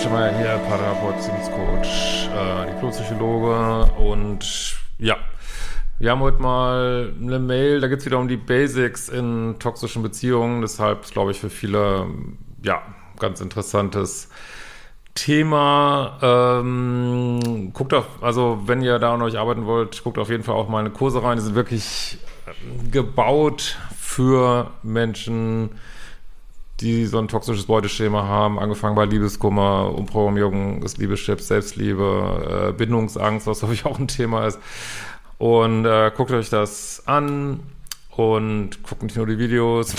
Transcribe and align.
Nemschemeyer 0.00 0.34
hier, 0.38 0.58
Paartherapeut, 0.66 1.16
Beziehungscoach, 1.16 2.30
äh, 2.34 2.72
Diplompsychologe 2.72 3.92
und 3.98 4.78
ja, 4.98 5.16
wir 5.98 6.10
haben 6.10 6.20
heute 6.20 6.40
mal 6.40 7.12
eine 7.20 7.38
Mail, 7.38 7.80
da 7.82 7.88
geht 7.88 7.98
es 7.98 8.06
wieder 8.06 8.18
um 8.18 8.26
die 8.26 8.38
Basics 8.38 9.10
in 9.10 9.56
toxischen 9.58 10.02
Beziehungen, 10.02 10.62
deshalb 10.62 11.02
glaube 11.10 11.32
ich 11.32 11.38
für 11.38 11.50
viele, 11.50 12.06
ja, 12.64 12.80
ganz 13.18 13.42
interessantes 13.42 14.30
Thema. 15.14 16.18
Ähm, 16.22 17.70
guckt 17.74 17.92
auf, 17.92 18.06
also 18.22 18.62
wenn 18.64 18.80
ihr 18.80 18.98
da 18.98 19.12
an 19.12 19.20
euch 19.20 19.38
arbeiten 19.38 19.66
wollt, 19.66 20.02
guckt 20.02 20.16
auf 20.16 20.30
jeden 20.30 20.44
Fall 20.44 20.54
auch 20.54 20.70
meine 20.70 20.88
Kurse 20.88 21.22
rein, 21.22 21.36
die 21.36 21.44
sind 21.44 21.56
wirklich 21.56 22.16
gebaut 22.90 23.76
für 23.98 24.70
Menschen, 24.82 25.72
die 26.80 27.06
so 27.06 27.18
ein 27.18 27.28
toxisches 27.28 27.66
Beuteschema 27.66 28.24
haben, 28.24 28.58
angefangen 28.58 28.96
bei 28.96 29.04
Liebeskummer, 29.04 29.92
Umprogrammierung 29.94 30.80
des 30.80 30.96
Liebeschips, 30.96 31.48
Selbstliebe, 31.48 32.70
äh, 32.70 32.72
Bindungsangst, 32.72 33.46
was 33.46 33.60
glaube 33.60 33.74
ich 33.74 33.84
auch 33.84 33.98
ein 33.98 34.08
Thema 34.08 34.46
ist. 34.46 34.58
Und 35.38 35.84
äh, 35.86 36.10
guckt 36.14 36.32
euch 36.32 36.50
das 36.50 37.02
an 37.06 37.60
und 38.10 38.82
guckt 38.82 39.02
nicht 39.02 39.16
nur 39.16 39.26
die 39.26 39.38
Videos, 39.38 39.94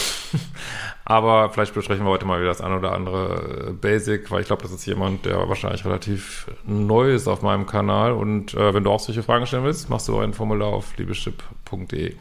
aber 1.06 1.50
vielleicht 1.50 1.74
besprechen 1.74 2.06
wir 2.06 2.12
heute 2.12 2.26
mal 2.26 2.40
wieder 2.40 2.50
das 2.50 2.62
ein 2.62 2.74
oder 2.74 2.92
andere 2.92 3.70
äh, 3.70 3.72
Basic, 3.74 4.30
weil 4.30 4.42
ich 4.42 4.48
glaube, 4.48 4.64
das 4.64 4.72
ist 4.72 4.86
jemand, 4.86 5.26
der 5.26 5.50
wahrscheinlich 5.50 5.86
relativ 5.86 6.48
neu 6.66 7.14
ist 7.14 7.28
auf 7.28 7.42
meinem 7.42 7.66
Kanal. 7.66 8.12
Und 8.12 8.54
äh, 8.54 8.74
wenn 8.74 8.84
du 8.84 8.92
auch 8.92 9.00
solche 9.00 9.24
Fragen 9.24 9.48
stellen 9.48 9.64
willst, 9.64 9.90
machst 9.90 10.08
du 10.08 10.20
ein 10.20 10.34
Formular 10.34 10.70
auf 10.70 10.98
liebeschip.de. 10.98 12.16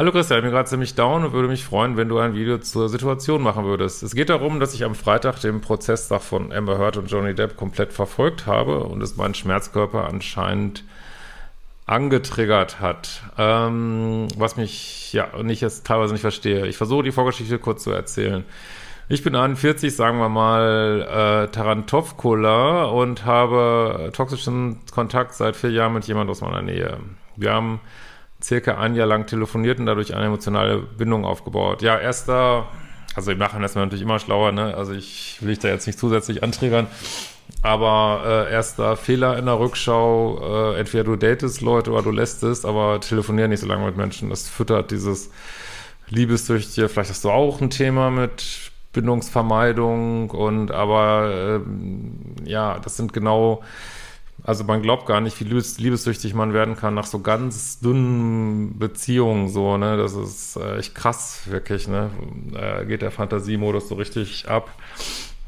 Hallo 0.00 0.12
Christian, 0.12 0.38
ich 0.38 0.44
bin 0.44 0.52
gerade 0.52 0.66
ziemlich 0.66 0.94
down 0.94 1.26
und 1.26 1.34
würde 1.34 1.48
mich 1.48 1.62
freuen, 1.62 1.98
wenn 1.98 2.08
du 2.08 2.16
ein 2.16 2.34
Video 2.34 2.56
zur 2.56 2.88
Situation 2.88 3.42
machen 3.42 3.66
würdest. 3.66 4.02
Es 4.02 4.14
geht 4.14 4.30
darum, 4.30 4.58
dass 4.58 4.72
ich 4.72 4.82
am 4.82 4.94
Freitag 4.94 5.40
den 5.40 5.60
Prozesstag 5.60 6.22
von 6.22 6.54
Amber 6.54 6.78
Heard 6.78 6.96
und 6.96 7.10
Johnny 7.10 7.34
Depp 7.34 7.58
komplett 7.58 7.92
verfolgt 7.92 8.46
habe 8.46 8.84
und 8.84 9.02
es 9.02 9.18
meinen 9.18 9.34
Schmerzkörper 9.34 10.08
anscheinend 10.08 10.84
angetriggert 11.84 12.80
hat. 12.80 13.24
Ähm, 13.36 14.28
was 14.38 14.56
mich 14.56 15.12
ja 15.12 15.28
nicht 15.42 15.60
jetzt 15.60 15.86
teilweise 15.86 16.14
nicht 16.14 16.22
verstehe. 16.22 16.66
Ich 16.66 16.78
versuche 16.78 17.02
die 17.02 17.12
Vorgeschichte 17.12 17.58
kurz 17.58 17.84
zu 17.84 17.90
erzählen. 17.90 18.46
Ich 19.10 19.22
bin 19.22 19.36
41, 19.36 19.94
sagen 19.94 20.18
wir 20.18 20.30
mal, 20.30 21.02
äh, 21.02 21.52
Tarantovkola 21.52 22.84
und 22.84 23.26
habe 23.26 24.08
toxischen 24.14 24.80
Kontakt 24.94 25.34
seit 25.34 25.56
vier 25.56 25.72
Jahren 25.72 25.92
mit 25.92 26.06
jemand 26.06 26.30
aus 26.30 26.40
meiner 26.40 26.62
Nähe. 26.62 26.96
Wir 27.36 27.52
haben 27.52 27.80
circa 28.42 28.78
ein 28.78 28.94
Jahr 28.94 29.06
lang 29.06 29.26
telefoniert 29.26 29.78
und 29.78 29.86
dadurch 29.86 30.14
eine 30.14 30.26
emotionale 30.26 30.78
Bindung 30.78 31.24
aufgebaut. 31.24 31.82
Ja, 31.82 31.98
erster, 31.98 32.68
also 33.14 33.30
im 33.30 33.38
Nachhinein 33.38 33.64
ist 33.64 33.74
man 33.74 33.84
natürlich 33.84 34.02
immer 34.02 34.18
schlauer, 34.18 34.52
ne? 34.52 34.74
Also 34.76 34.92
ich 34.92 35.38
will 35.40 35.50
ich 35.50 35.58
da 35.58 35.68
jetzt 35.68 35.86
nicht 35.86 35.98
zusätzlich 35.98 36.42
anträgern. 36.42 36.86
Aber 37.62 38.46
äh, 38.48 38.52
erster 38.52 38.96
Fehler 38.96 39.36
in 39.38 39.46
der 39.46 39.58
Rückschau, 39.58 40.72
äh, 40.74 40.78
entweder 40.78 41.04
du 41.04 41.16
datest 41.16 41.60
Leute 41.60 41.90
oder 41.90 42.02
du 42.02 42.10
lässt 42.10 42.42
es, 42.42 42.64
aber 42.64 43.00
telefonier 43.00 43.48
nicht 43.48 43.60
so 43.60 43.66
lange 43.66 43.84
mit 43.84 43.96
Menschen. 43.96 44.30
Das 44.30 44.48
füttert 44.48 44.90
dieses 44.90 45.30
Liebessüchtige. 46.08 46.88
Vielleicht 46.88 47.10
hast 47.10 47.24
du 47.24 47.30
auch 47.30 47.60
ein 47.60 47.70
Thema 47.70 48.10
mit 48.10 48.70
Bindungsvermeidung 48.92 50.30
und 50.30 50.70
aber 50.72 51.60
äh, 52.44 52.48
ja, 52.48 52.78
das 52.78 52.96
sind 52.96 53.12
genau 53.12 53.62
also 54.42 54.64
man 54.64 54.82
glaubt 54.82 55.06
gar 55.06 55.20
nicht, 55.20 55.38
wie 55.40 55.44
liebes, 55.44 55.78
liebessüchtig 55.78 56.34
man 56.34 56.52
werden 56.52 56.76
kann 56.76 56.94
nach 56.94 57.06
so 57.06 57.20
ganz 57.20 57.80
dünnen 57.80 58.78
Beziehungen, 58.78 59.48
so, 59.48 59.76
ne? 59.76 59.96
Das 59.96 60.14
ist 60.14 60.56
äh, 60.56 60.78
echt 60.78 60.94
krass, 60.94 61.42
wirklich, 61.46 61.88
ne? 61.88 62.10
Da 62.52 62.84
geht 62.84 63.02
der 63.02 63.10
Fantasiemodus 63.10 63.88
so 63.88 63.96
richtig 63.96 64.48
ab. 64.48 64.70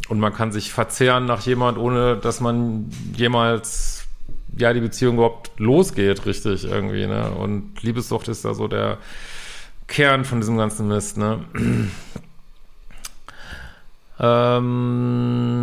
Und 0.09 0.19
man 0.21 0.35
kann 0.35 0.53
sich 0.53 0.73
verzehren 0.73 1.27
nach 1.27 1.47
jemand, 1.47 1.79
ohne 1.79 2.17
dass 2.17 2.41
man 2.41 2.91
jemals, 3.17 4.05
ja, 4.57 4.73
die 4.73 4.81
Beziehung 4.81 5.15
überhaupt 5.15 5.53
losgeht, 5.59 6.27
richtig, 6.27 6.65
irgendwie, 6.65 7.07
ne? 7.07 7.31
Und 7.31 7.83
Liebessucht 7.83 8.29
ist 8.29 8.45
da 8.45 8.53
so 8.53 8.69
der 8.69 8.99
Kern 9.87 10.25
von 10.25 10.41
diesem 10.41 10.59
ganzen 10.59 10.89
Mist, 10.89 11.17
ne? 11.17 11.45
ähm, 14.21 15.63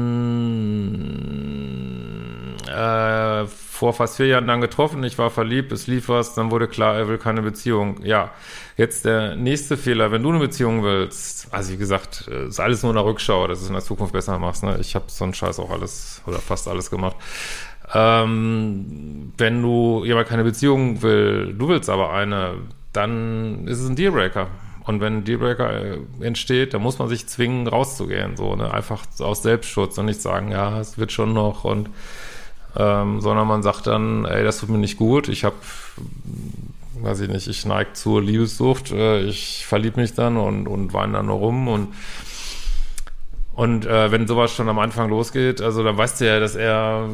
äh, 2.79 3.45
vor 3.47 3.93
fast 3.93 4.17
vier 4.17 4.27
Jahren 4.27 4.47
dann 4.47 4.61
getroffen, 4.61 5.03
ich 5.03 5.17
war 5.17 5.29
verliebt, 5.29 5.71
es 5.71 5.87
lief 5.87 6.07
was, 6.07 6.33
dann 6.33 6.49
wurde 6.49 6.67
klar, 6.67 6.95
er 6.95 7.09
will 7.09 7.17
keine 7.17 7.41
Beziehung. 7.41 8.03
Ja, 8.03 8.31
jetzt 8.77 9.03
der 9.03 9.35
nächste 9.35 9.75
Fehler, 9.75 10.11
wenn 10.11 10.23
du 10.23 10.29
eine 10.29 10.39
Beziehung 10.39 10.83
willst, 10.83 11.53
also 11.53 11.73
wie 11.73 11.77
gesagt, 11.77 12.27
ist 12.27 12.59
alles 12.59 12.83
nur 12.83 12.93
eine 12.93 13.03
Rückschau, 13.03 13.47
dass 13.47 13.59
du 13.59 13.63
es 13.63 13.69
in 13.69 13.73
der 13.73 13.83
Zukunft 13.83 14.13
besser 14.13 14.39
machst. 14.39 14.63
Ne? 14.63 14.77
Ich 14.79 14.95
habe 14.95 15.05
so 15.07 15.25
einen 15.25 15.33
Scheiß 15.33 15.59
auch 15.59 15.71
alles 15.71 16.21
oder 16.25 16.39
fast 16.39 16.67
alles 16.69 16.89
gemacht. 16.89 17.17
Ähm, 17.93 19.33
wenn 19.37 19.61
du 19.61 20.03
jemand 20.05 20.27
keine 20.27 20.43
Beziehung 20.43 21.01
will, 21.01 21.53
du 21.57 21.67
willst 21.67 21.89
aber 21.89 22.13
eine, 22.13 22.55
dann 22.93 23.67
ist 23.67 23.79
es 23.79 23.89
ein 23.89 23.95
Dealbreaker. 23.95 24.47
Und 24.85 25.01
wenn 25.01 25.17
ein 25.17 25.23
Dealbreaker 25.25 25.71
äh, 25.71 25.97
entsteht, 26.21 26.73
dann 26.73 26.81
muss 26.81 26.99
man 26.99 27.09
sich 27.09 27.27
zwingen, 27.27 27.67
rauszugehen. 27.67 28.37
So, 28.37 28.55
ne? 28.55 28.73
Einfach 28.73 29.03
aus 29.19 29.43
Selbstschutz 29.43 29.97
und 29.97 30.05
nicht 30.05 30.21
sagen, 30.21 30.51
ja, 30.51 30.79
es 30.79 30.97
wird 30.97 31.11
schon 31.11 31.33
noch 31.33 31.65
und 31.65 31.89
ähm, 32.77 33.21
sondern 33.21 33.47
man 33.47 33.63
sagt 33.63 33.87
dann, 33.87 34.25
ey, 34.25 34.43
das 34.43 34.59
tut 34.59 34.69
mir 34.69 34.77
nicht 34.77 34.97
gut, 34.97 35.27
ich 35.27 35.43
habe, 35.43 35.55
weiß 37.01 37.21
ich 37.21 37.29
nicht, 37.29 37.47
ich 37.47 37.65
neige 37.65 37.93
zur 37.93 38.21
Liebessucht, 38.21 38.91
äh, 38.91 39.21
ich 39.21 39.65
verliebe 39.65 39.99
mich 39.99 40.13
dann 40.13 40.37
und, 40.37 40.67
und 40.67 40.93
weine 40.93 41.13
dann 41.13 41.27
nur 41.27 41.37
rum 41.37 41.67
und 41.67 41.89
und 43.59 43.85
äh, 43.85 44.09
wenn 44.09 44.25
sowas 44.25 44.53
schon 44.53 44.69
am 44.69 44.79
Anfang 44.79 45.09
losgeht, 45.09 45.59
also 45.59 45.83
dann 45.83 45.97
weißt 45.97 46.21
du 46.21 46.25
ja, 46.25 46.39
dass 46.39 46.55
er 46.55 47.09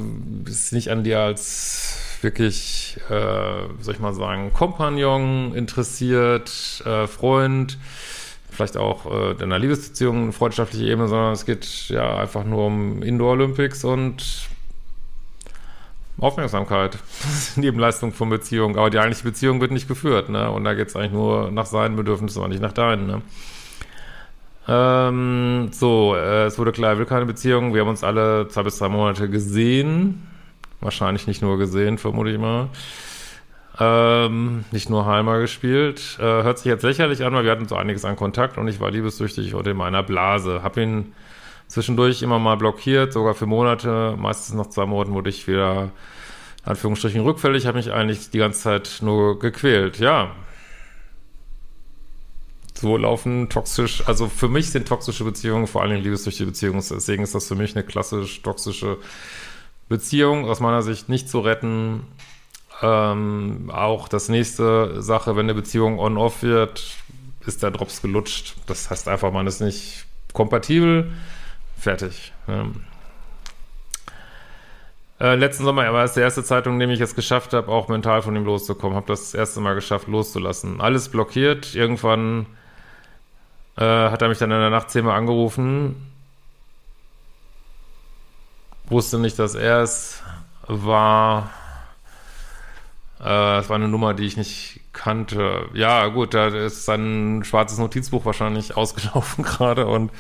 ist 0.46 0.74
nicht 0.74 0.92
an 0.92 1.04
dir 1.04 1.22
als 1.22 2.20
wirklich, 2.22 3.00
äh, 3.10 3.82
soll 3.82 3.96
ich 3.96 4.00
mal 4.00 4.14
sagen, 4.14 4.54
Kompagnon 4.54 5.56
interessiert, 5.56 6.84
äh, 6.86 7.08
Freund, 7.08 7.80
vielleicht 8.52 8.78
auch 8.78 9.06
äh, 9.06 9.32
in 9.32 9.44
einer 9.44 9.58
Liebesbeziehung, 9.58 10.34
freundschaftliche 10.34 10.86
Ebene, 10.86 11.08
sondern 11.08 11.34
es 11.34 11.46
geht 11.46 11.66
ja 11.90 12.18
einfach 12.18 12.44
nur 12.44 12.68
um 12.68 13.02
Indoor 13.02 13.32
Olympics 13.32 13.84
und 13.84 14.48
Aufmerksamkeit. 16.20 16.98
Nebenleistung 17.56 18.14
von 18.14 18.30
Beziehung. 18.30 18.78
Aber 18.78 18.90
die 18.90 19.00
eigentliche 19.00 19.26
Beziehung 19.26 19.62
wird 19.62 19.72
nicht 19.72 19.88
geführt, 19.88 20.30
ne? 20.30 20.50
Und 20.50 20.64
da 20.64 20.74
geht 20.74 20.88
es 20.88 20.96
eigentlich 20.96 21.12
nur 21.12 21.52
nach 21.52 21.66
seinen 21.66 21.96
Bedürfnissen, 21.96 22.40
aber 22.40 22.50
nicht 22.50 22.62
nach 22.62 22.74
deinen, 22.74 23.08
ne? 23.08 23.22
Ähm, 24.68 25.70
so, 25.72 26.16
äh, 26.16 26.46
es 26.46 26.58
wurde 26.58 26.72
klar, 26.72 26.92
er 26.92 26.98
will 26.98 27.06
keine 27.06 27.26
Beziehung. 27.26 27.74
Wir 27.74 27.82
haben 27.82 27.90
uns 27.90 28.04
alle 28.04 28.48
zwei 28.48 28.64
bis 28.64 28.78
drei 28.78 28.90
Monate 28.90 29.30
gesehen. 29.30 30.28
Wahrscheinlich 30.82 31.28
nicht 31.28 31.42
nur 31.42 31.58
gesehen, 31.58 31.98
vermute 31.98 32.32
ich 32.32 32.40
mal. 32.40 32.70
Ähm, 33.80 34.64
nicht 34.72 34.90
nur 34.90 35.06
Heimer 35.06 35.40
gespielt. 35.40 36.18
Äh, 36.20 36.24
hört 36.24 36.60
sich 36.60 36.66
jetzt 36.66 36.84
lächerlich 36.84 37.24
an, 37.24 37.34
weil 37.34 37.44
wir 37.44 37.52
hatten 37.52 37.68
so 37.68 37.76
einiges 37.76 38.06
an 38.06 38.16
Kontakt 38.16 38.58
und 38.58 38.68
ich 38.68 38.80
war 38.80 38.90
liebessüchtig 38.90 39.54
und 39.54 39.68
in 39.68 39.78
meiner 39.78 40.02
Blase. 40.02 40.64
Hab 40.64 40.78
ihn 40.78 41.14
zwischendurch 41.68 42.22
immer 42.22 42.40
mal 42.40 42.58
blockiert, 42.58 43.14
sogar 43.14 43.36
für 43.36 43.46
Monate. 43.46 44.16
Meistens 44.18 44.56
nach 44.56 44.68
zwei 44.68 44.86
Monaten 44.86 45.14
wurde 45.14 45.30
ich 45.30 45.48
wieder, 45.48 45.92
in 46.64 46.70
Anführungsstrichen, 46.72 47.22
rückfällig. 47.22 47.66
Habe 47.66 47.78
mich 47.78 47.92
eigentlich 47.92 48.30
die 48.30 48.40
ganze 48.40 48.62
Zeit 48.62 48.98
nur 49.02 49.40
gequält. 49.40 50.00
Ja, 50.00 50.32
so 52.78 52.98
laufen 52.98 53.50
toxisch, 53.50 54.06
also 54.06 54.28
für 54.28 54.50
mich 54.50 54.70
sind 54.70 54.88
toxische 54.88 55.24
Beziehungen 55.24 55.68
vor 55.68 55.82
allem 55.82 56.02
liebessüchtige 56.02 56.48
Beziehungen. 56.48 56.84
Deswegen 56.90 57.24
ist 57.24 57.34
das 57.34 57.48
für 57.48 57.56
mich 57.56 57.76
eine 57.76 57.86
klassisch 57.86 58.42
toxische 58.42 58.98
Beziehung, 59.88 60.50
aus 60.50 60.60
meiner 60.60 60.82
Sicht 60.82 61.08
nicht 61.10 61.30
zu 61.30 61.40
retten. 61.40 62.02
Ähm, 62.82 63.72
auch 63.74 64.10
das 64.10 64.28
nächste 64.28 65.02
Sache, 65.02 65.36
wenn 65.36 65.46
eine 65.46 65.54
Beziehung 65.54 66.00
on-off 66.00 66.44
wird, 66.44 66.86
ist 67.46 67.64
der 67.64 67.72
Drops 67.72 68.02
gelutscht. 68.02 68.56
Das 68.68 68.90
heißt 68.90 69.08
einfach, 69.08 69.32
man 69.32 69.48
ist 69.48 69.62
nicht 69.62 70.06
kompatibel. 70.34 71.14
Fertig. 71.78 72.34
Ja. 72.48 72.66
Äh, 75.20 75.36
letzten 75.36 75.64
Sommer 75.64 75.92
war 75.94 76.04
es 76.04 76.14
die 76.14 76.20
erste 76.20 76.44
Zeitung, 76.44 76.74
in 76.74 76.80
dem 76.80 76.90
ich 76.90 77.00
es 77.00 77.16
geschafft 77.16 77.54
habe, 77.54 77.72
auch 77.72 77.88
mental 77.88 78.22
von 78.22 78.36
ihm 78.36 78.44
loszukommen. 78.46 78.96
Habe 78.98 79.08
das 79.08 79.34
erste 79.34 79.62
Mal 79.62 79.76
geschafft, 79.76 80.08
loszulassen. 80.08 80.82
Alles 80.82 81.10
blockiert. 81.10 81.74
Irgendwann 81.74 82.48
äh, 83.78 83.82
hat 83.84 84.22
er 84.22 84.28
mich 84.30 84.38
dann 84.38 84.52
in 84.52 84.60
der 84.60 84.70
Nacht 84.70 84.90
zehnmal 84.92 85.18
angerufen. 85.18 86.12
Wusste 88.88 89.18
nicht, 89.18 89.40
dass 89.40 89.56
er 89.56 89.82
es 89.82 90.22
war. 90.68 91.50
Äh, 93.20 93.60
es 93.60 93.70
war 93.70 93.76
eine 93.76 93.88
Nummer, 93.88 94.14
die 94.14 94.26
ich 94.26 94.38
nicht 94.38 94.82
kannte. 94.92 95.70
Ja, 95.74 96.08
gut, 96.08 96.34
da 96.34 96.48
ist 96.48 96.86
sein 96.86 97.44
schwarzes 97.46 97.78
Notizbuch 97.78 98.26
wahrscheinlich 98.26 98.76
ausgelaufen 98.78 99.44
gerade 99.44 99.88
und 99.88 100.12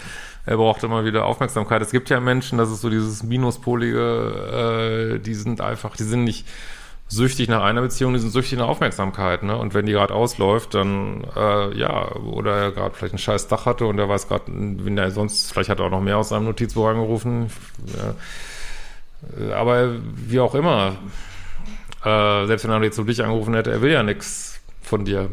er 0.45 0.57
braucht 0.57 0.83
immer 0.83 1.06
wieder 1.06 1.25
Aufmerksamkeit. 1.25 1.81
Es 1.81 1.92
gibt 1.92 2.09
ja 2.09 2.19
Menschen, 2.19 2.57
das 2.57 2.69
ist 2.69 2.81
so 2.81 2.89
dieses 2.89 3.24
Minuspolige, 3.24 5.15
äh, 5.15 5.19
die 5.19 5.33
sind 5.33 5.62
einfach, 5.62 5.95
die 5.95 6.03
sind 6.03 6.24
nicht 6.24 6.45
süchtig 7.07 7.50
nach 7.50 7.63
einer 7.63 7.81
Beziehung, 7.81 8.13
die 8.13 8.19
sind 8.19 8.31
süchtig 8.31 8.57
nach 8.57 8.68
Aufmerksamkeit, 8.68 9.44
ne? 9.44 9.57
Und 9.57 9.74
wenn 9.74 9.86
die 9.86 9.92
gerade 9.92 10.13
ausläuft, 10.13 10.74
dann 10.74 11.24
äh, 11.36 11.77
ja, 11.77 12.12
oder 12.15 12.56
er 12.56 12.71
gerade 12.71 12.95
vielleicht 12.95 13.13
ein 13.13 13.19
scheiß 13.19 13.47
Dach 13.47 13.65
hatte 13.65 13.86
und 13.86 14.00
er 14.00 14.09
weiß 14.09 14.27
gerade, 14.27 14.45
wenn 14.47 14.97
er 14.97 15.12
sonst, 15.12 15.51
vielleicht 15.51 15.69
hat 15.69 15.80
er 15.80 15.86
auch 15.86 15.92
noch 15.92 16.01
mehr 16.01 16.18
aus 16.18 16.30
seinem 16.30 16.45
Notizbuch 16.45 16.88
angerufen. 16.88 17.51
Ja. 17.95 19.50
Äh, 19.50 19.53
aber 19.53 19.95
wie 20.15 20.39
auch 20.39 20.56
immer, 20.56 20.95
äh, 22.03 22.45
selbst 22.48 22.63
wenn 22.65 22.71
er 22.71 22.83
jetzt 22.83 22.95
so 22.95 23.03
dich 23.03 23.24
angerufen 23.24 23.53
hätte, 23.53 23.71
er 23.71 23.81
will 23.81 23.91
ja 23.91 24.03
nichts 24.03 24.59
von 24.81 25.06
dir. 25.06 25.30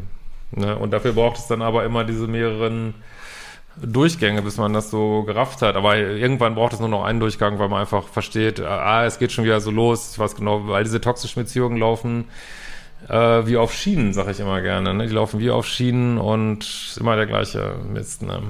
Ne? 0.50 0.76
Und 0.76 0.90
dafür 0.92 1.12
braucht 1.12 1.38
es 1.38 1.46
dann 1.46 1.62
aber 1.62 1.84
immer 1.84 2.04
diese 2.04 2.26
mehreren 2.26 2.94
Durchgänge, 3.80 4.42
bis 4.42 4.58
man 4.58 4.72
das 4.72 4.90
so 4.90 5.22
gerafft 5.22 5.62
hat. 5.62 5.76
Aber 5.76 5.96
irgendwann 5.96 6.54
braucht 6.54 6.72
es 6.74 6.80
nur 6.80 6.88
noch 6.88 7.04
einen 7.04 7.20
Durchgang, 7.20 7.58
weil 7.58 7.68
man 7.68 7.80
einfach 7.80 8.08
versteht, 8.08 8.60
ah, 8.60 9.04
es 9.04 9.18
geht 9.18 9.32
schon 9.32 9.44
wieder 9.44 9.60
so 9.60 9.70
los, 9.70 10.18
was 10.18 10.36
genau, 10.36 10.68
weil 10.68 10.84
diese 10.84 11.00
toxischen 11.00 11.42
Beziehungen 11.42 11.78
laufen 11.78 12.26
äh, 13.08 13.46
wie 13.46 13.56
auf 13.56 13.74
Schienen, 13.74 14.12
sag 14.12 14.28
ich 14.28 14.40
immer 14.40 14.60
gerne. 14.60 14.94
Ne? 14.94 15.06
Die 15.06 15.14
laufen 15.14 15.40
wie 15.40 15.50
auf 15.50 15.66
Schienen 15.66 16.18
und 16.18 16.96
immer 16.98 17.16
der 17.16 17.26
gleiche 17.26 17.76
Mist. 17.92 18.22
Ne? 18.22 18.42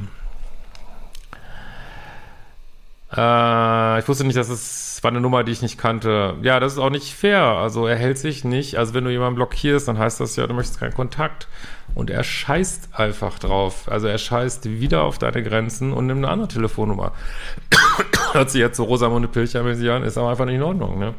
Äh, 3.15 3.99
ich 4.01 4.09
wusste 4.09 4.25
nicht, 4.25 4.37
dass 4.37 4.49
es 4.49 4.93
war 5.03 5.11
eine 5.11 5.21
Nummer, 5.21 5.43
die 5.43 5.53
ich 5.53 5.63
nicht 5.63 5.79
kannte. 5.79 6.37
Ja, 6.43 6.61
das 6.61 6.75
ist 6.75 6.79
auch 6.79 6.91
nicht 6.91 7.15
fair. 7.15 7.43
Also 7.43 7.87
er 7.87 7.97
hält 7.97 8.19
sich 8.19 8.45
nicht. 8.45 8.77
Also 8.79 8.95
wenn 8.95 9.05
du 9.05 9.11
jemanden 9.11 9.35
blockierst, 9.35 9.89
dann 9.89 9.99
heißt 9.99 10.21
das 10.21 10.37
ja, 10.37 10.47
du 10.47 10.55
möchtest 10.55 10.79
keinen 10.79 10.95
Kontakt. 10.95 11.49
Und 11.95 12.09
er 12.09 12.23
scheißt 12.23 12.91
einfach 12.93 13.39
drauf. 13.39 13.91
Also 13.91 14.07
er 14.07 14.19
scheißt 14.19 14.81
wieder 14.81 15.03
auf 15.03 15.19
deine 15.19 15.43
Grenzen 15.43 15.93
und 15.93 16.07
nimmt 16.07 16.25
eine 16.25 16.29
andere 16.29 16.49
Telefonnummer. 16.49 17.13
Hört 18.33 18.51
sich 18.51 18.61
jetzt 18.61 18.77
so 18.77 18.85
Rosamunde 18.85 19.29
Pilcher-mäßig 19.29 19.91
an, 19.91 20.05
ist 20.05 20.17
aber 20.17 20.31
einfach 20.31 20.47
nicht 20.47 20.57
in 20.57 20.63
Ordnung, 20.63 20.99
ne? 20.99 21.15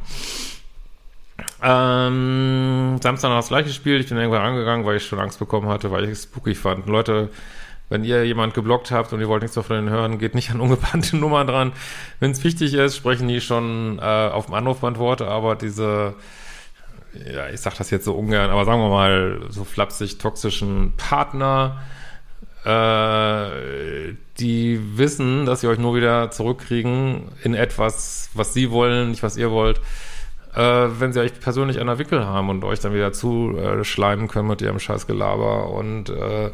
Ähm, 1.62 3.00
Samstag 3.02 3.30
noch 3.30 3.38
das 3.38 3.50
gleiche 3.50 3.70
Spiel. 3.70 4.00
Ich 4.00 4.10
bin 4.10 4.18
irgendwann 4.18 4.42
angegangen, 4.42 4.86
weil 4.86 4.98
ich 4.98 5.06
schon 5.06 5.20
Angst 5.20 5.40
bekommen 5.40 5.68
hatte, 5.68 5.92
weil 5.92 6.06
ich 6.06 6.12
es 6.12 6.24
spooky 6.24 6.56
fand. 6.56 6.88
Leute, 6.88 7.30
wenn 7.90 8.04
ihr 8.04 8.26
jemand 8.26 8.54
geblockt 8.54 8.92
habt 8.92 9.14
und 9.14 9.20
ihr 9.20 9.28
wollt 9.28 9.42
nichts 9.42 9.56
mehr 9.56 9.64
von 9.64 9.76
denen 9.76 9.90
hören, 9.90 10.20
geht 10.20 10.36
nicht 10.36 10.52
an 10.52 10.62
ungeplante 10.62 11.16
Nummern 11.18 11.48
dran. 11.48 11.74
Wenn 12.20 12.32
es 12.32 12.44
wichtig 12.44 12.74
ist, 12.74 12.96
sprechen 12.96 13.28
die 13.28 13.42
schon 13.42 14.00
äh, 14.00 14.02
auf 14.02 14.48
dem 14.48 14.56
Anrufbeantworter, 14.56 15.28
aber 15.28 15.56
diese 15.56 16.16
ja, 17.32 17.50
ich 17.50 17.62
sag 17.62 17.78
das 17.78 17.90
jetzt 17.92 18.06
so 18.06 18.14
ungern, 18.14 18.50
aber 18.50 18.66
sagen 18.66 18.82
wir 18.82 18.90
mal, 18.90 19.42
so 19.50 19.64
flapsig 19.64 20.18
toxischen 20.18 20.94
Partner, 20.98 21.84
äh, 22.66 24.16
die 24.40 24.98
wissen, 24.98 25.46
dass 25.46 25.62
sie 25.62 25.68
euch 25.68 25.78
nur 25.78 25.96
wieder 25.96 26.32
zurückkriegen 26.32 27.30
in 27.44 27.54
etwas, 27.54 28.30
was 28.34 28.54
sie 28.54 28.72
wollen, 28.72 29.12
nicht 29.12 29.22
was 29.22 29.38
ihr 29.38 29.52
wollt, 29.52 29.80
äh, 30.56 30.88
wenn 31.00 31.14
sie 31.14 31.20
euch 31.20 31.40
persönlich 31.40 31.80
an 31.80 31.88
der 31.88 32.00
Wickel 32.00 32.26
haben 32.26 32.50
und 32.50 32.64
euch 32.64 32.80
dann 32.80 32.94
wieder 32.94 33.14
zuschleimen 33.14 34.28
können 34.28 34.48
mit 34.48 34.62
ihrem 34.62 34.80
Scheißgelaber 34.80 35.70
und 35.70 36.10
äh, 36.10 36.52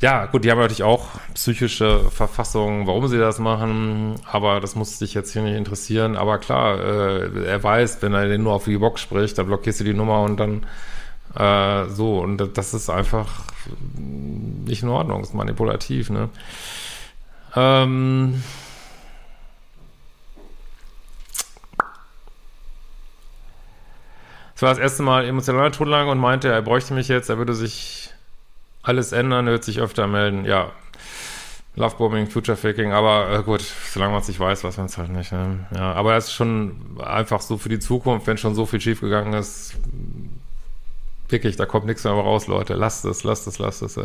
ja, 0.00 0.26
gut, 0.26 0.44
die 0.44 0.50
haben 0.50 0.58
natürlich 0.58 0.84
auch 0.84 1.08
psychische 1.34 2.08
Verfassungen, 2.10 2.86
warum 2.86 3.08
sie 3.08 3.18
das 3.18 3.40
machen, 3.40 4.14
aber 4.30 4.60
das 4.60 4.76
muss 4.76 4.98
dich 4.98 5.12
jetzt 5.14 5.32
hier 5.32 5.42
nicht 5.42 5.56
interessieren. 5.56 6.16
Aber 6.16 6.38
klar, 6.38 6.78
äh, 6.78 7.44
er 7.44 7.62
weiß, 7.62 8.00
wenn 8.02 8.14
er 8.14 8.28
den 8.28 8.44
nur 8.44 8.52
auf 8.52 8.64
die 8.64 8.78
Box 8.78 9.00
spricht, 9.00 9.38
dann 9.38 9.46
blockierst 9.46 9.80
du 9.80 9.84
die 9.84 9.94
Nummer 9.94 10.22
und 10.22 10.38
dann 10.38 10.66
äh, 11.34 11.88
so. 11.90 12.20
Und 12.20 12.56
das 12.56 12.74
ist 12.74 12.90
einfach 12.90 13.44
nicht 13.96 14.84
in 14.84 14.88
Ordnung, 14.88 15.22
ist 15.22 15.34
manipulativ, 15.34 16.10
ne? 16.10 16.28
Ähm. 17.56 18.42
Es 24.54 24.62
war 24.62 24.70
das 24.70 24.78
erste 24.78 25.02
Mal 25.04 25.24
emotional 25.24 25.70
totlang 25.70 26.08
und 26.08 26.18
meinte, 26.18 26.48
er 26.48 26.62
bräuchte 26.62 26.94
mich 26.94 27.06
jetzt, 27.08 27.28
er 27.30 27.38
würde 27.38 27.54
sich 27.54 28.07
alles 28.88 29.12
ändern, 29.12 29.46
wird 29.46 29.64
sich 29.64 29.80
öfter 29.80 30.06
melden. 30.06 30.44
Ja, 30.44 30.72
Lovebombing, 31.76 32.26
Future 32.26 32.56
Faking, 32.56 32.92
aber 32.92 33.30
äh, 33.30 33.42
gut, 33.42 33.60
solange 33.60 34.12
man 34.12 34.22
es 34.22 34.28
nicht 34.28 34.40
weiß, 34.40 34.64
weiß 34.64 34.78
man 34.78 34.86
es 34.86 34.98
halt 34.98 35.10
nicht. 35.10 35.30
Ne? 35.30 35.66
Ja, 35.74 35.92
aber 35.92 36.14
das 36.14 36.26
ist 36.26 36.32
schon 36.32 36.98
einfach 36.98 37.40
so 37.40 37.56
für 37.56 37.68
die 37.68 37.78
Zukunft, 37.78 38.26
wenn 38.26 38.38
schon 38.38 38.54
so 38.54 38.66
viel 38.66 38.80
schiefgegangen 38.80 39.32
ist. 39.34 39.76
Wirklich, 41.28 41.56
da 41.56 41.66
kommt 41.66 41.86
nichts 41.86 42.04
mehr 42.04 42.14
raus, 42.14 42.46
Leute. 42.46 42.74
Lasst 42.74 43.04
es, 43.04 43.22
lasst 43.22 43.46
es, 43.46 43.58
lasst 43.58 43.82
es. 43.82 44.00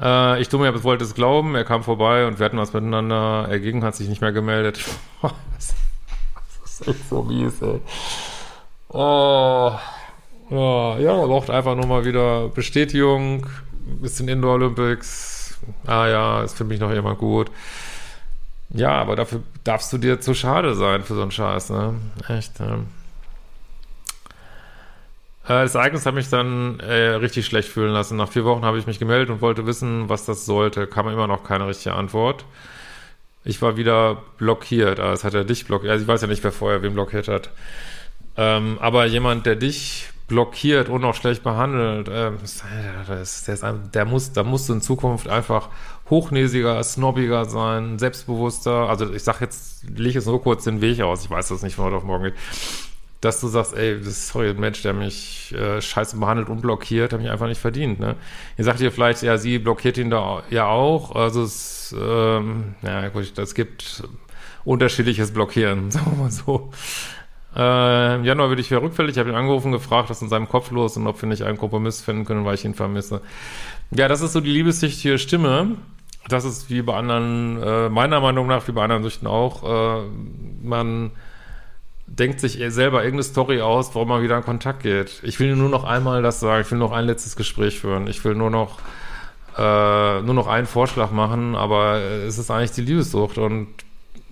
Äh, 0.00 0.40
ich 0.40 0.48
dumme, 0.48 0.72
ich 0.74 0.82
wollte 0.84 1.04
es 1.04 1.14
glauben. 1.14 1.56
Er 1.56 1.64
kam 1.64 1.82
vorbei 1.82 2.26
und 2.26 2.38
wir 2.38 2.46
hatten 2.46 2.58
was 2.58 2.72
miteinander. 2.72 3.46
Er 3.50 3.58
ging, 3.58 3.82
hat 3.82 3.96
sich 3.96 4.08
nicht 4.08 4.22
mehr 4.22 4.32
gemeldet. 4.32 4.80
das 5.22 5.74
ist 6.64 6.88
echt 6.88 7.08
so 7.08 7.22
mies, 7.22 7.60
ey. 7.60 7.80
Oh. 8.88 9.72
Ja, 10.50 10.98
ja, 10.98 11.14
braucht 11.26 11.48
einfach 11.48 11.76
nur 11.76 11.86
mal 11.86 12.04
wieder 12.04 12.48
Bestätigung. 12.48 13.46
Bisschen 14.00 14.28
Indoor 14.28 14.54
Olympics. 14.54 15.58
Ah 15.86 16.08
ja, 16.08 16.42
ist 16.42 16.56
für 16.56 16.64
mich 16.64 16.80
noch 16.80 16.90
immer 16.90 17.14
gut. 17.14 17.50
Ja, 18.70 18.92
aber 18.92 19.16
dafür 19.16 19.42
darfst 19.64 19.92
du 19.92 19.98
dir 19.98 20.20
zu 20.20 20.34
schade 20.34 20.74
sein 20.74 21.02
für 21.02 21.14
so 21.14 21.22
einen 21.22 21.30
Scheiß, 21.30 21.70
ne? 21.70 21.94
Echt, 22.28 22.60
ne? 22.60 22.84
Das 25.46 25.74
Ereignis 25.74 26.06
hat 26.06 26.14
mich 26.14 26.28
dann 26.28 26.78
äh, 26.78 27.08
richtig 27.16 27.46
schlecht 27.46 27.68
fühlen 27.68 27.92
lassen. 27.92 28.16
Nach 28.16 28.30
vier 28.30 28.44
Wochen 28.44 28.64
habe 28.64 28.78
ich 28.78 28.86
mich 28.86 29.00
gemeldet 29.00 29.30
und 29.30 29.40
wollte 29.40 29.66
wissen, 29.66 30.08
was 30.08 30.24
das 30.24 30.46
sollte. 30.46 30.86
Kam 30.86 31.08
immer 31.08 31.26
noch 31.26 31.42
keine 31.42 31.66
richtige 31.66 31.96
Antwort. 31.96 32.44
Ich 33.42 33.60
war 33.60 33.76
wieder 33.76 34.22
blockiert. 34.38 35.00
Also 35.00 35.24
hat 35.24 35.34
er 35.34 35.44
dich 35.44 35.66
blockiert. 35.66 35.90
Also 35.90 36.02
ich 36.02 36.08
weiß 36.08 36.20
ja 36.20 36.28
nicht, 36.28 36.44
wer 36.44 36.52
vorher 36.52 36.82
wen 36.82 36.94
blockiert 36.94 37.26
hat. 37.26 37.50
Ähm, 38.36 38.78
aber 38.80 39.06
jemand, 39.06 39.44
der 39.44 39.56
dich 39.56 40.10
blockiert 40.30 40.88
und 40.88 41.04
auch 41.04 41.14
schlecht 41.14 41.42
behandelt, 41.42 42.08
äh, 42.08 42.30
das, 42.40 43.44
der, 43.44 43.54
ist, 43.54 43.64
der 43.94 44.04
muss, 44.06 44.32
da 44.32 44.44
musst 44.44 44.68
du 44.68 44.72
in 44.72 44.80
Zukunft 44.80 45.28
einfach 45.28 45.68
hochnäsiger, 46.08 46.82
snobbiger 46.82 47.44
sein, 47.44 47.98
selbstbewusster. 47.98 48.88
Also 48.88 49.12
ich 49.12 49.24
sag 49.24 49.40
jetzt, 49.40 49.84
lege 49.90 50.14
jetzt 50.14 50.26
nur 50.26 50.40
kurz 50.40 50.64
den 50.64 50.80
Weg 50.80 51.02
aus. 51.02 51.24
Ich 51.24 51.30
weiß, 51.30 51.48
dass 51.48 51.58
es 51.58 51.62
nicht 51.64 51.74
von 51.74 51.86
heute 51.86 51.96
auf 51.96 52.04
morgen 52.04 52.24
geht. 52.24 52.34
Dass 53.20 53.40
du 53.40 53.48
sagst, 53.48 53.74
ey, 53.74 54.00
das 54.00 54.28
sorry, 54.28 54.50
ein 54.50 54.60
Mensch, 54.60 54.82
der 54.82 54.94
mich 54.94 55.52
äh, 55.52 55.82
scheiße 55.82 56.16
behandelt 56.16 56.48
und 56.48 56.62
blockiert, 56.62 57.12
hat 57.12 57.20
mich 57.20 57.30
einfach 57.30 57.48
nicht 57.48 57.60
verdient. 57.60 58.00
Ne? 58.00 58.14
Ihr 58.56 58.64
sagt 58.64 58.80
ihr 58.80 58.92
vielleicht, 58.92 59.22
ja, 59.22 59.36
sie 59.36 59.58
blockiert 59.58 59.98
ihn 59.98 60.10
da 60.10 60.42
ja 60.48 60.68
auch. 60.68 61.14
Also 61.14 61.42
es, 61.42 61.94
ähm, 62.00 62.76
ja 62.82 63.08
gut, 63.08 63.36
es 63.36 63.54
gibt 63.54 64.04
unterschiedliches 64.64 65.32
Blockieren, 65.32 65.90
sagen 65.90 66.12
wir 66.12 66.22
mal 66.24 66.30
so. 66.30 66.70
Äh, 67.56 68.14
Im 68.16 68.24
Januar 68.24 68.48
würde 68.48 68.62
ich 68.62 68.70
wieder 68.70 68.82
rückfällig. 68.82 69.12
Ich 69.12 69.18
habe 69.18 69.30
ihn 69.30 69.34
angerufen, 69.34 69.72
gefragt, 69.72 70.10
was 70.10 70.22
in 70.22 70.28
seinem 70.28 70.48
Kopf 70.48 70.70
los 70.70 70.92
ist 70.92 70.96
und 70.98 71.06
ob 71.06 71.20
wir 71.20 71.28
nicht 71.28 71.42
einen 71.42 71.58
Kompromiss 71.58 72.00
finden 72.00 72.24
können, 72.24 72.44
weil 72.44 72.54
ich 72.54 72.64
ihn 72.64 72.74
vermisse. 72.74 73.20
Ja, 73.90 74.08
das 74.08 74.20
ist 74.20 74.32
so 74.32 74.40
die 74.40 74.50
liebessichtige 74.50 75.18
Stimme. 75.18 75.76
Das 76.28 76.44
ist 76.44 76.70
wie 76.70 76.82
bei 76.82 76.94
anderen, 76.94 77.60
äh, 77.62 77.88
meiner 77.88 78.20
Meinung 78.20 78.46
nach, 78.46 78.68
wie 78.68 78.72
bei 78.72 78.84
anderen 78.84 79.02
Süchten 79.02 79.26
auch, 79.26 79.64
äh, 79.64 80.02
man 80.62 81.10
denkt 82.06 82.40
sich 82.40 82.60
selber 82.68 83.04
irgendeine 83.04 83.22
Story 83.22 83.60
aus, 83.60 83.94
warum 83.94 84.08
man 84.08 84.22
wieder 84.22 84.36
in 84.36 84.42
Kontakt 84.42 84.82
geht. 84.82 85.20
Ich 85.22 85.38
will 85.40 85.54
nur 85.56 85.68
noch 85.68 85.84
einmal 85.84 86.22
das 86.22 86.40
sagen, 86.40 86.62
ich 86.62 86.70
will 86.70 86.78
noch 86.78 86.92
ein 86.92 87.06
letztes 87.06 87.36
Gespräch 87.36 87.78
führen. 87.80 88.08
Ich 88.08 88.24
will 88.24 88.34
nur 88.34 88.50
noch 88.50 88.78
äh, 89.56 90.22
nur 90.22 90.34
noch 90.34 90.46
einen 90.46 90.66
Vorschlag 90.66 91.10
machen, 91.10 91.54
aber 91.54 91.96
es 91.98 92.38
ist 92.38 92.50
eigentlich 92.50 92.72
die 92.72 92.82
Liebessucht 92.82 93.38
und 93.38 93.68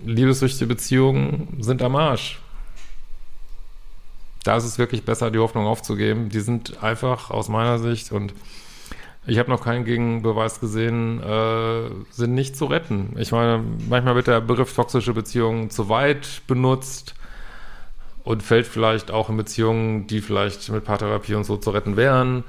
liebessüchtige 0.05 0.67
Beziehungen 0.67 1.57
sind 1.59 1.81
am 1.81 1.95
Arsch 1.95 2.39
da 4.43 4.57
ist 4.57 4.65
es 4.65 4.77
wirklich 4.77 5.03
besser, 5.03 5.31
die 5.31 5.39
Hoffnung 5.39 5.65
aufzugeben. 5.65 6.29
Die 6.29 6.39
sind 6.39 6.81
einfach 6.83 7.29
aus 7.29 7.49
meiner 7.49 7.79
Sicht 7.79 8.11
und 8.11 8.33
ich 9.27 9.37
habe 9.37 9.49
noch 9.49 9.63
keinen 9.63 9.85
Gegenbeweis 9.85 10.59
gesehen, 10.59 11.21
äh, 11.21 11.89
sind 12.11 12.33
nicht 12.33 12.55
zu 12.55 12.65
retten. 12.65 13.15
Ich 13.17 13.31
meine, 13.31 13.63
manchmal 13.87 14.15
wird 14.15 14.27
der 14.27 14.41
Begriff 14.41 14.73
toxische 14.73 15.13
Beziehungen 15.13 15.69
zu 15.69 15.89
weit 15.89 16.41
benutzt 16.47 17.15
und 18.23 18.41
fällt 18.43 18.65
vielleicht 18.65 19.11
auch 19.11 19.29
in 19.29 19.37
Beziehungen, 19.37 20.07
die 20.07 20.21
vielleicht 20.21 20.69
mit 20.69 20.83
Paartherapie 20.83 21.35
und 21.35 21.43
so 21.43 21.57
zu 21.57 21.69
retten 21.71 21.97
wären. 21.97 22.43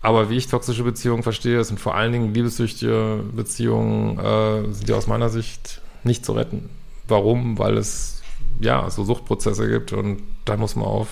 Aber 0.00 0.30
wie 0.30 0.36
ich 0.36 0.46
toxische 0.46 0.84
Beziehungen 0.84 1.22
verstehe, 1.22 1.62
sind 1.64 1.80
vor 1.80 1.94
allen 1.94 2.12
Dingen 2.12 2.32
liebessüchtige 2.32 3.24
Beziehungen, 3.34 4.18
äh, 4.18 4.72
sind 4.72 4.88
die 4.88 4.92
aus 4.92 5.08
meiner 5.08 5.28
Sicht 5.28 5.80
nicht 6.04 6.24
zu 6.24 6.32
retten. 6.32 6.70
Warum? 7.08 7.58
Weil 7.58 7.76
es 7.76 8.15
ja 8.60 8.88
so 8.90 9.04
Suchtprozesse 9.04 9.68
gibt 9.68 9.92
und 9.92 10.22
da 10.44 10.56
muss 10.56 10.76
man 10.76 10.86
auf 10.86 11.08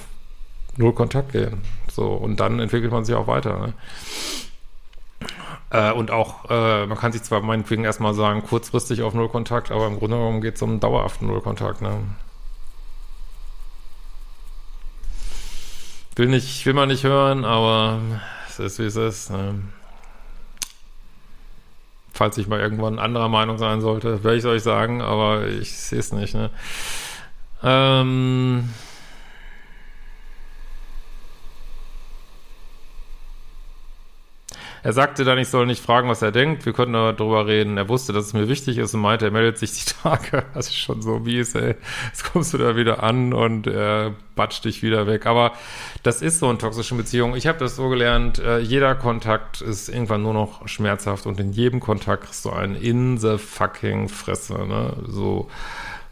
null 0.77 0.93
Kontakt 0.93 1.33
gehen. 1.33 1.63
So, 1.91 2.09
und 2.13 2.41
dann 2.41 2.59
entwickelt 2.61 2.93
man 2.93 3.05
sich 3.05 3.15
auch 3.15 3.27
weiter. 3.27 3.59
Ne? 3.59 3.73
Äh, 5.71 5.93
und 5.93 6.11
auch, 6.11 6.51
äh, 6.51 6.87
man 6.87 6.99
kann 6.99 7.13
sich 7.13 7.23
zwar 7.23 7.41
meinetwegen 7.41 7.85
erstmal 7.85 8.15
sagen, 8.15 8.43
kurzfristig 8.43 9.03
auf 9.03 9.15
null 9.15 9.29
Kontakt, 9.29 9.71
aber 9.71 9.87
im 9.87 9.99
Grunde 9.99 10.17
genommen 10.17 10.41
geht 10.41 10.57
es 10.57 10.63
um 10.63 10.81
dauerhaften 10.81 11.27
Null 11.27 11.41
Kontakt. 11.41 11.83
Ne? 11.83 11.99
Will 16.17 16.31
will 16.31 16.75
man 16.75 16.89
nicht 16.89 17.03
hören, 17.03 17.45
aber 17.45 17.99
es 18.49 18.61
ist 18.61 18.79
wie 18.79 18.85
es 18.85 18.95
ist. 18.95 19.31
Ne? 19.31 19.63
Falls 22.13 22.39
ich 22.39 22.47
mal 22.47 22.61
irgendwann 22.61 23.01
anderer 23.01 23.29
Meinung 23.29 23.59
sein 23.59 23.81
sollte, 23.81 24.23
werde 24.23 24.37
ich 24.37 24.45
es 24.45 24.49
euch 24.49 24.63
sagen, 24.63 25.03
aber 25.03 25.49
ich 25.49 25.77
sehe 25.77 25.99
es 25.99 26.13
nicht. 26.13 26.35
Ne? 26.35 26.51
Ähm. 27.65 28.69
Er 34.83 34.93
sagte 34.93 35.25
dann, 35.25 35.39
ich 35.39 35.49
soll 35.49 35.65
nicht 35.65 35.83
fragen, 35.83 36.11
was 36.11 36.21
er 36.21 36.31
denkt. 36.31 36.67
Wir 36.67 36.75
konnten 36.75 36.93
darüber 36.93 37.47
reden. 37.47 37.79
Er 37.79 37.89
wusste, 37.89 38.13
dass 38.13 38.27
es 38.27 38.33
mir 38.35 38.51
wichtig 38.51 38.77
ist 38.77 38.93
und 38.93 39.01
meinte, 39.01 39.25
er 39.25 39.31
meldet 39.31 39.57
sich 39.57 39.73
die 39.73 39.93
Tage. 40.03 40.45
Das 40.53 40.67
ist 40.67 40.77
schon 40.77 41.01
so 41.01 41.21
mies, 41.21 41.55
ey. 41.55 41.75
Jetzt 42.09 42.31
kommst 42.31 42.53
du 42.53 42.59
da 42.59 42.77
wieder 42.77 43.03
an 43.03 43.33
und 43.33 43.67
er 43.67 44.13
batscht 44.37 44.67
dich 44.67 44.83
wieder 44.83 45.07
weg. 45.07 45.25
Aber 45.25 45.53
das 46.03 46.21
ist 46.21 46.39
so 46.39 46.51
in 46.51 46.59
toxischen 46.59 46.99
Beziehungen. 46.99 47.35
Ich 47.35 47.47
habe 47.47 47.57
das 47.57 47.77
so 47.77 47.89
gelernt, 47.89 48.41
äh, 48.41 48.59
jeder 48.59 48.95
Kontakt 48.95 49.63
ist 49.63 49.89
irgendwann 49.89 50.23
nur 50.23 50.35
noch 50.35 50.69
schmerzhaft 50.69 51.25
und 51.25 51.41
in 51.41 51.53
jedem 51.53 51.81
Kontakt 51.81 52.25
kriegst 52.25 52.45
du 52.45 52.51
einen 52.51 52.75
in 52.75 53.17
the 53.17 53.39
fucking 53.39 54.11
Fresse, 54.11 54.67
ne? 54.67 54.93
So 55.07 55.49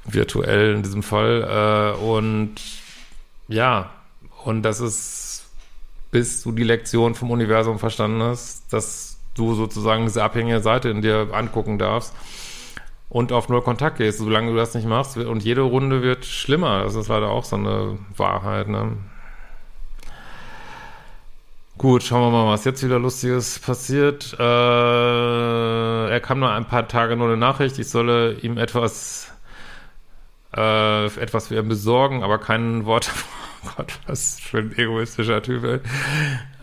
virtuell 0.04 0.74
in 0.74 0.82
diesem 0.82 1.02
Fall. 1.02 1.96
Äh, 1.98 2.02
und 2.02 2.54
ja, 3.48 3.90
und 4.44 4.62
das 4.62 4.80
ist, 4.80 5.44
bis 6.10 6.42
du 6.42 6.52
die 6.52 6.64
Lektion 6.64 7.14
vom 7.14 7.30
Universum 7.30 7.78
verstanden 7.78 8.22
hast, 8.22 8.72
dass 8.72 9.18
du 9.34 9.54
sozusagen 9.54 10.04
diese 10.04 10.22
abhängige 10.22 10.60
Seite 10.60 10.90
in 10.90 11.02
dir 11.02 11.28
angucken 11.32 11.78
darfst 11.78 12.14
und 13.08 13.32
auf 13.32 13.48
null 13.48 13.62
Kontakt 13.62 13.98
gehst, 13.98 14.18
solange 14.18 14.50
du 14.50 14.56
das 14.56 14.74
nicht 14.74 14.86
machst. 14.86 15.16
Und 15.16 15.42
jede 15.42 15.62
Runde 15.62 16.02
wird 16.02 16.24
schlimmer. 16.24 16.82
Das 16.84 16.94
ist 16.94 17.08
leider 17.08 17.28
auch 17.28 17.44
so 17.44 17.56
eine 17.56 17.98
Wahrheit, 18.16 18.68
ne? 18.68 18.96
Gut, 21.78 22.02
schauen 22.04 22.22
wir 22.22 22.30
mal, 22.30 22.52
was 22.52 22.64
jetzt 22.64 22.84
wieder 22.84 22.98
Lustiges 22.98 23.58
passiert. 23.58 24.36
Äh, 24.38 26.10
er 26.10 26.20
kam 26.20 26.38
nur 26.38 26.50
ein 26.50 26.66
paar 26.66 26.86
Tage 26.86 27.16
nur 27.16 27.26
eine 27.26 27.36
Nachricht, 27.36 27.78
ich 27.78 27.88
solle 27.88 28.34
ihm 28.34 28.56
etwas, 28.56 29.31
äh, 30.56 31.06
etwas 31.06 31.48
für 31.48 31.56
ihn 31.56 31.68
besorgen, 31.68 32.22
aber 32.22 32.38
kein 32.38 32.84
Wort 32.84 33.10
Gott, 33.76 33.98
was 34.06 34.40
für 34.40 34.58
ein 34.58 34.76
egoistischer 34.76 35.42
Typ. 35.42 35.64
Ey. 35.64 35.80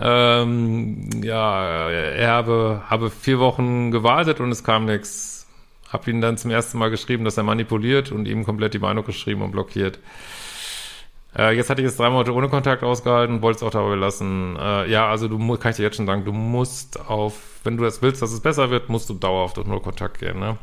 Ähm, 0.02 1.10
ja, 1.24 1.90
er 1.90 2.30
habe, 2.30 2.84
habe 2.90 3.10
vier 3.10 3.40
Wochen 3.40 3.92
gewartet 3.92 4.40
und 4.40 4.52
es 4.52 4.64
kam 4.64 4.86
nichts. 4.86 5.48
Hab 5.92 6.08
ihn 6.08 6.22
dann 6.22 6.38
zum 6.38 6.52
ersten 6.52 6.78
Mal 6.78 6.92
geschrieben, 6.92 7.26
dass 7.26 7.38
er 7.38 7.44
manipuliert 7.44 8.12
und 8.12 8.28
ihm 8.28 8.44
komplett 8.44 8.74
die 8.74 8.80
Meinung 8.80 9.06
geschrieben 9.06 9.42
und 9.42 9.52
blockiert. 9.52 10.00
Äh, 11.38 11.56
jetzt 11.56 11.70
hatte 11.70 11.82
ich 11.82 11.88
es 11.88 11.98
drei 11.98 12.10
Monate 12.10 12.34
ohne 12.34 12.50
Kontakt 12.50 12.84
ausgehalten, 12.84 13.42
wollte 13.42 13.58
es 13.58 13.64
auch 13.64 13.72
dabei 13.72 13.96
lassen. 13.96 14.58
Äh, 14.60 14.90
ja, 14.90 15.10
also 15.10 15.28
du 15.28 15.38
kann 15.58 15.72
ich 15.72 15.78
dir 15.78 15.84
jetzt 15.84 15.98
schon 15.98 16.08
sagen, 16.08 16.26
du 16.26 16.32
musst 16.32 17.00
auf, 17.08 17.34
wenn 17.64 17.78
du 17.78 17.84
das 17.84 18.02
willst, 18.02 18.22
dass 18.22 18.32
es 18.32 18.40
besser 18.40 18.70
wird, 18.72 18.90
musst 18.90 19.10
du 19.10 19.14
dauerhaft 19.14 19.58
durch 19.58 19.68
Null 19.68 19.82
Kontakt 19.82 20.20
gehen, 20.20 20.40
ne? 20.40 20.58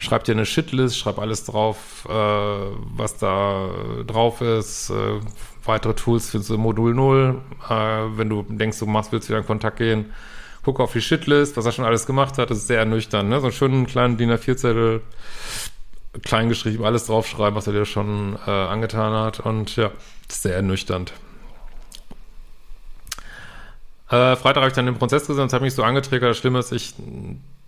Schreib 0.00 0.22
dir 0.22 0.32
eine 0.32 0.46
Shitlist, 0.46 0.96
schreib 0.96 1.18
alles 1.18 1.44
drauf, 1.44 2.06
äh, 2.08 2.12
was 2.12 3.16
da 3.18 3.68
drauf 4.06 4.40
ist, 4.40 4.90
äh, 4.90 5.20
weitere 5.64 5.94
Tools 5.94 6.32
im 6.34 6.60
Modul 6.60 6.94
0. 6.94 7.40
Äh, 7.68 7.72
wenn 8.16 8.28
du 8.28 8.44
denkst, 8.48 8.78
du 8.78 8.86
machst, 8.86 9.10
willst 9.10 9.28
wieder 9.28 9.38
in 9.38 9.46
Kontakt 9.46 9.78
gehen, 9.78 10.12
guck 10.62 10.78
auf 10.78 10.92
die 10.92 11.00
Shitlist, 11.00 11.56
was 11.56 11.66
er 11.66 11.72
schon 11.72 11.84
alles 11.84 12.06
gemacht 12.06 12.38
hat. 12.38 12.50
Das 12.50 12.58
ist 12.58 12.68
sehr 12.68 12.78
ernüchternd. 12.78 13.28
Ne? 13.28 13.40
So 13.40 13.46
einen 13.46 13.52
schönen 13.52 13.86
kleinen 13.86 14.16
DIN 14.16 14.30
A4-Zettel, 14.30 15.00
klein 16.22 16.48
geschrieben, 16.48 16.84
alles 16.84 17.06
draufschreiben, 17.06 17.54
was 17.54 17.66
er 17.66 17.72
dir 17.72 17.84
schon 17.84 18.38
äh, 18.46 18.50
angetan 18.50 19.12
hat. 19.12 19.40
Und 19.40 19.76
ja, 19.76 19.90
sehr 20.28 20.56
ernüchternd. 20.56 21.12
Äh, 24.10 24.36
Freitag 24.36 24.56
habe 24.56 24.68
ich 24.68 24.72
dann 24.72 24.86
den 24.86 24.98
Prozess 24.98 25.26
gesehen 25.26 25.42
und 25.42 25.48
es 25.48 25.52
hat 25.52 25.62
mich 25.62 25.74
so 25.74 25.82
angetriggert. 25.82 26.30
Das 26.30 26.38
Schlimme 26.38 26.58
ist, 26.58 26.72
ich 26.72 26.94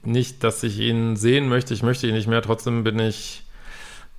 nicht, 0.02 0.42
dass 0.42 0.62
ich 0.62 0.78
ihn 0.78 1.16
sehen 1.16 1.48
möchte. 1.48 1.74
Ich 1.74 1.82
möchte 1.82 2.06
ihn 2.06 2.14
nicht 2.14 2.28
mehr. 2.28 2.40
Trotzdem 2.40 2.84
bin 2.84 2.98
ich 2.98 3.44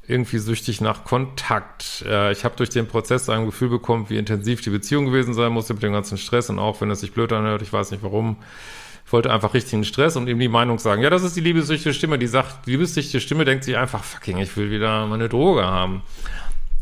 irgendwie 0.08 0.38
süchtig 0.40 0.82
nach 0.82 1.04
Kontakt. 1.04 2.04
Äh, 2.08 2.32
ich 2.32 2.44
habe 2.44 2.56
durch 2.56 2.70
den 2.70 2.88
Prozess 2.88 3.30
ein 3.30 3.46
Gefühl 3.46 3.70
bekommen, 3.70 4.10
wie 4.10 4.18
intensiv 4.18 4.62
die 4.62 4.70
Beziehung 4.70 5.06
gewesen 5.06 5.34
sein 5.34 5.52
musste 5.52 5.74
mit 5.74 5.84
dem 5.84 5.94
ganzen 5.94 6.18
Stress 6.18 6.50
und 6.50 6.60
auch 6.60 6.82
wenn 6.82 6.92
es 6.92 7.00
sich 7.00 7.14
blöd 7.14 7.32
anhört, 7.34 7.62
ich 7.62 7.72
weiß 7.74 7.92
nicht 7.92 8.04
warum. 8.04 8.38
Wollte 9.12 9.32
einfach 9.32 9.54
richtigen 9.54 9.84
Stress 9.84 10.16
und 10.16 10.28
ihm 10.28 10.40
die 10.40 10.48
Meinung 10.48 10.80
sagen, 10.80 11.02
ja, 11.02 11.10
das 11.10 11.24
ist 11.24 11.36
die 11.36 11.42
liebessüchtige 11.42 11.94
Stimme, 11.94 12.18
die 12.18 12.28
sagt, 12.28 12.66
die 12.66 12.72
liebessüchtige 12.72 13.20
Stimme 13.20 13.46
denkt 13.46 13.64
sich 13.64 13.78
einfach, 13.78 14.04
fucking, 14.04 14.38
ich 14.38 14.56
will 14.56 14.72
wieder 14.72 15.06
meine 15.08 15.30
Droge 15.30 15.66
haben. 15.66 16.04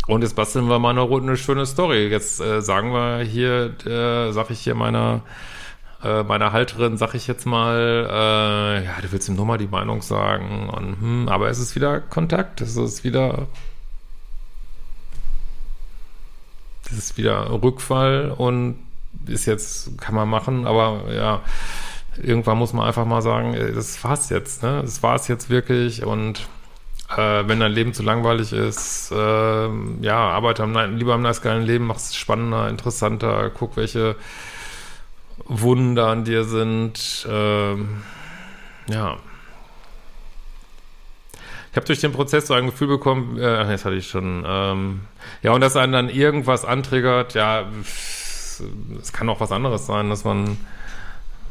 Und 0.08 0.22
jetzt 0.22 0.36
basteln 0.36 0.68
wir 0.70 0.80
mal 0.80 0.90
eine, 0.90 1.02
eine 1.02 1.38
schöne 1.38 1.66
Story. 1.66 2.08
Jetzt 2.08 2.40
äh, 2.42 2.62
sagen 2.62 2.94
wir 2.94 3.20
hier, 3.20 3.74
äh, 3.86 4.32
sag 4.32 4.50
ich 4.50 4.60
hier 4.60 4.76
meiner 4.76 5.22
äh, 6.04 6.24
meiner 6.24 6.54
Halterin, 6.54 6.98
sag 6.98 7.14
ich 7.14 7.28
jetzt 7.28 7.46
mal, 7.46 8.08
äh, 8.10 8.86
ja, 8.86 9.02
du 9.02 9.12
willst 9.12 9.28
ihm 9.28 9.36
nur 9.36 9.46
mal 9.46 9.58
die 9.58 9.68
Meinung 9.68 10.02
sagen. 10.02 10.70
Und, 10.70 11.02
hm, 11.02 11.30
aber 11.30 11.50
es 11.50 11.60
ist 11.60 11.76
wieder 11.76 12.00
Kontakt, 12.00 12.62
es 12.62 12.78
ist 12.78 13.04
wieder 13.04 13.48
es 16.92 16.98
ist 16.98 17.18
wieder 17.18 17.52
Rückfall 17.62 18.34
und 18.36 18.80
ist 19.28 19.46
jetzt, 19.46 19.98
kann 20.00 20.16
man 20.16 20.30
machen, 20.30 20.66
aber 20.66 21.04
ja, 21.14 21.42
irgendwann 22.22 22.58
muss 22.58 22.74
man 22.74 22.86
einfach 22.86 23.06
mal 23.06 23.22
sagen, 23.22 23.56
das 23.76 24.04
war's 24.04 24.30
jetzt, 24.30 24.64
ne? 24.64 24.82
Das 24.82 25.04
war's 25.04 25.28
jetzt 25.28 25.50
wirklich 25.50 26.04
und 26.04 26.48
äh, 27.16 27.48
wenn 27.48 27.60
dein 27.60 27.72
Leben 27.72 27.94
zu 27.94 28.04
langweilig 28.04 28.54
ist, 28.54 29.12
äh, 29.12 29.70
ja, 30.02 30.18
arbeite 30.18 30.64
am, 30.64 30.98
lieber 30.98 31.14
am 31.14 31.22
nice 31.22 31.42
geilen 31.42 31.64
Leben, 31.64 31.88
mach's 31.88 32.16
spannender, 32.16 32.70
interessanter, 32.70 33.50
guck, 33.50 33.78
welche 33.78 34.16
Wunder 35.46 36.08
an 36.08 36.24
dir 36.24 36.44
sind. 36.44 37.28
Ähm, 37.30 38.04
ja. 38.88 39.18
Ich 41.72 41.76
habe 41.76 41.86
durch 41.86 42.02
den 42.02 42.12
Prozess 42.12 42.48
so 42.48 42.54
ein 42.54 42.66
Gefühl 42.66 42.88
bekommen, 42.88 43.38
äh, 43.38 43.70
jetzt 43.72 43.86
hatte 43.86 43.96
ich 43.96 44.08
schon, 44.08 44.44
ähm, 44.48 45.02
ja, 45.44 45.52
und 45.52 45.62
dass 45.62 45.76
einen 45.76 45.94
dann 45.94 46.10
irgendwas 46.10 46.66
antriggert, 46.66 47.36
ja, 47.36 47.66
es 47.82 49.14
kann 49.14 49.30
auch 49.30 49.40
was 49.40 49.52
anderes 49.52 49.86
sein, 49.86 50.10
dass 50.10 50.24
man, 50.24 50.58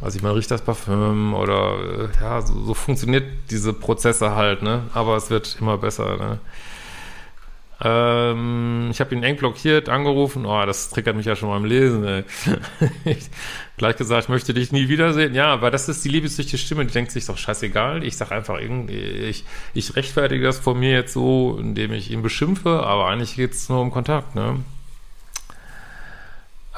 weiß 0.00 0.14
ich, 0.14 0.22
man 0.22 0.32
riecht 0.32 0.50
das 0.50 0.62
Parfüm 0.62 1.34
oder, 1.34 1.76
äh, 1.80 2.08
ja, 2.20 2.40
so, 2.40 2.64
so 2.64 2.74
funktioniert 2.74 3.24
diese 3.50 3.72
Prozesse 3.72 4.34
halt, 4.34 4.62
ne, 4.62 4.84
aber 4.94 5.16
es 5.16 5.30
wird 5.30 5.56
immer 5.60 5.78
besser, 5.78 6.16
ne. 6.16 6.40
Ähm, 7.80 8.88
ich 8.90 9.00
habe 9.00 9.14
ihn 9.14 9.22
eng 9.22 9.36
blockiert, 9.36 9.88
angerufen. 9.88 10.46
Oh, 10.46 10.66
das 10.66 10.90
triggert 10.90 11.14
mich 11.14 11.26
ja 11.26 11.36
schon 11.36 11.48
beim 11.48 11.64
Lesen. 11.64 12.04
Ey. 12.04 12.24
Gleich 13.76 13.96
gesagt, 13.96 14.24
ich 14.24 14.28
möchte 14.28 14.52
dich 14.52 14.72
nie 14.72 14.88
wiedersehen. 14.88 15.32
Ja, 15.34 15.52
aber 15.52 15.70
das 15.70 15.88
ist 15.88 16.04
die 16.04 16.08
liebessüchtige 16.08 16.58
Stimme, 16.58 16.84
die 16.86 16.92
denkt 16.92 17.12
sich 17.12 17.26
doch 17.26 17.38
scheißegal. 17.38 18.02
Ich 18.02 18.16
sag 18.16 18.32
einfach 18.32 18.58
irgendwie, 18.58 18.96
ich, 18.98 19.44
ich 19.74 19.94
rechtfertige 19.94 20.44
das 20.44 20.58
von 20.58 20.78
mir 20.78 20.90
jetzt 20.90 21.12
so, 21.12 21.56
indem 21.60 21.92
ich 21.92 22.10
ihn 22.10 22.22
beschimpfe, 22.22 22.82
aber 22.82 23.06
eigentlich 23.06 23.36
geht's 23.36 23.68
nur 23.68 23.80
um 23.80 23.92
Kontakt, 23.92 24.34
ne? 24.34 24.56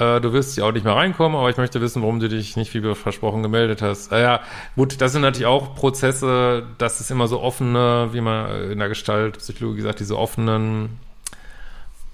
Äh, 0.01 0.21
du 0.21 0.33
wirst 0.33 0.57
ja 0.57 0.65
auch 0.65 0.73
nicht 0.73 0.85
mehr 0.85 0.97
reinkommen, 0.97 1.39
aber 1.39 1.51
ich 1.51 1.59
möchte 1.59 1.81
wissen, 1.83 2.01
warum 2.01 2.21
du 2.21 2.29
dich 2.29 2.57
nicht 2.57 2.73
wie 2.73 2.95
versprochen 2.95 3.43
gemeldet 3.43 3.83
hast. 3.83 4.11
Äh, 4.11 4.23
ja, 4.23 4.41
gut, 4.75 5.01
das 5.01 5.13
sind 5.13 5.21
natürlich 5.21 5.47
auch 5.47 5.75
Prozesse, 5.75 6.65
das 6.79 7.01
ist 7.01 7.11
immer 7.11 7.29
so 7.29 7.41
offene, 7.41 8.09
wie 8.13 8.23
man 8.23 8.71
in 8.71 8.79
der 8.79 8.89
Gestaltpsychologie 8.89 9.83
sagt, 9.83 10.01
diese 10.01 10.17
offenen 10.17 10.99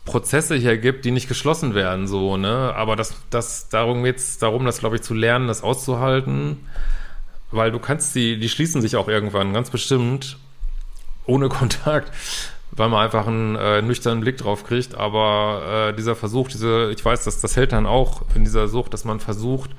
Prozesse 0.05 0.57
hier 0.57 0.79
gibt, 0.79 1.05
die 1.05 1.13
nicht 1.13 1.29
geschlossen 1.29 1.75
werden, 1.75 2.09
so, 2.09 2.37
ne? 2.37 2.73
Aber 2.75 2.97
das, 2.97 3.15
das, 3.31 3.69
darum 3.69 4.03
geht's 4.03 4.39
darum, 4.39 4.65
das, 4.65 4.79
glaube 4.81 4.97
ich, 4.97 5.03
zu 5.03 5.15
lernen, 5.15 5.47
das 5.47 5.63
auszuhalten, 5.63 6.67
weil 7.53 7.71
du 7.71 7.79
kannst 7.79 8.17
die, 8.17 8.39
die 8.39 8.49
schließen 8.49 8.83
sich 8.83 8.97
auch 8.97 9.07
irgendwann, 9.09 9.53
ganz 9.53 9.71
bestimmt, 9.71 10.39
ohne 11.25 11.49
Kontakt 11.51 12.11
weil 12.77 12.89
man 12.89 13.05
einfach 13.05 13.27
einen 13.27 13.57
äh, 13.57 13.83
nüchternen 13.83 14.21
Blick 14.21 14.37
drauf 14.37 14.65
kriegt. 14.65 14.95
Aber 14.95 15.89
äh, 15.91 15.97
dieser 15.97 16.15
Versuch, 16.15 16.49
diese, 16.49 16.91
ich 16.91 17.05
weiß, 17.05 17.25
dass 17.25 17.41
das 17.41 17.57
hält 17.57 17.73
dann 17.73 17.87
auch 17.87 18.23
in 18.35 18.45
dieser 18.45 18.69
Sucht, 18.69 18.93
dass 18.93 19.05
man 19.05 19.21
versucht, 19.21 19.71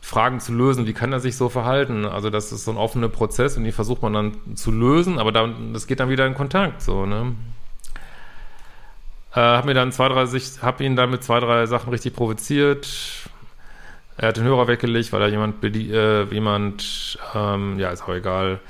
Fragen 0.00 0.40
zu 0.40 0.52
lösen, 0.54 0.86
wie 0.86 0.94
kann 0.94 1.12
er 1.12 1.20
sich 1.20 1.36
so 1.36 1.50
verhalten? 1.50 2.06
Also 2.06 2.30
das 2.30 2.50
ist 2.50 2.64
so 2.64 2.70
ein 2.70 2.78
offener 2.78 3.10
Prozess 3.10 3.58
und 3.58 3.64
die 3.64 3.72
versucht 3.72 4.00
man 4.02 4.14
dann 4.14 4.56
zu 4.56 4.70
lösen, 4.70 5.18
aber 5.18 5.32
dann, 5.32 5.74
das 5.74 5.86
geht 5.86 6.00
dann 6.00 6.08
wieder 6.08 6.26
in 6.26 6.34
Kontakt, 6.34 6.80
so, 6.80 7.04
ne? 7.04 7.34
Äh, 9.34 9.40
hab 9.40 9.66
mir 9.66 9.74
dann 9.74 9.92
zwei, 9.92 10.08
drei 10.08 10.24
hab 10.26 10.80
ihn 10.80 10.96
dann 10.96 11.10
mit 11.10 11.22
zwei, 11.22 11.40
drei 11.40 11.66
Sachen 11.66 11.90
richtig 11.90 12.14
provoziert. 12.14 12.88
Er 14.16 14.28
hat 14.28 14.36
den 14.38 14.44
Hörer 14.44 14.66
weggelegt, 14.66 15.12
weil 15.12 15.20
er 15.20 15.28
jemand, 15.28 15.62
äh, 15.62 16.24
jemand, 16.24 17.18
ähm, 17.34 17.78
ja, 17.78 17.90
ist 17.90 18.02
auch 18.02 18.14
egal, 18.14 18.60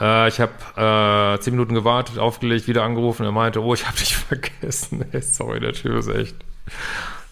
äh, 0.00 0.28
ich 0.28 0.40
habe 0.40 1.36
äh, 1.36 1.40
zehn 1.40 1.54
Minuten 1.54 1.74
gewartet, 1.74 2.18
aufgelegt, 2.18 2.68
wieder 2.68 2.82
angerufen. 2.84 3.24
Er 3.24 3.32
meinte, 3.32 3.62
oh, 3.62 3.74
ich 3.74 3.86
habe 3.86 3.96
dich 3.96 4.16
vergessen. 4.16 5.04
Ey, 5.12 5.22
sorry, 5.22 5.60
der 5.60 5.72
Typ 5.72 5.94
ist 5.94 6.08
echt, 6.08 6.36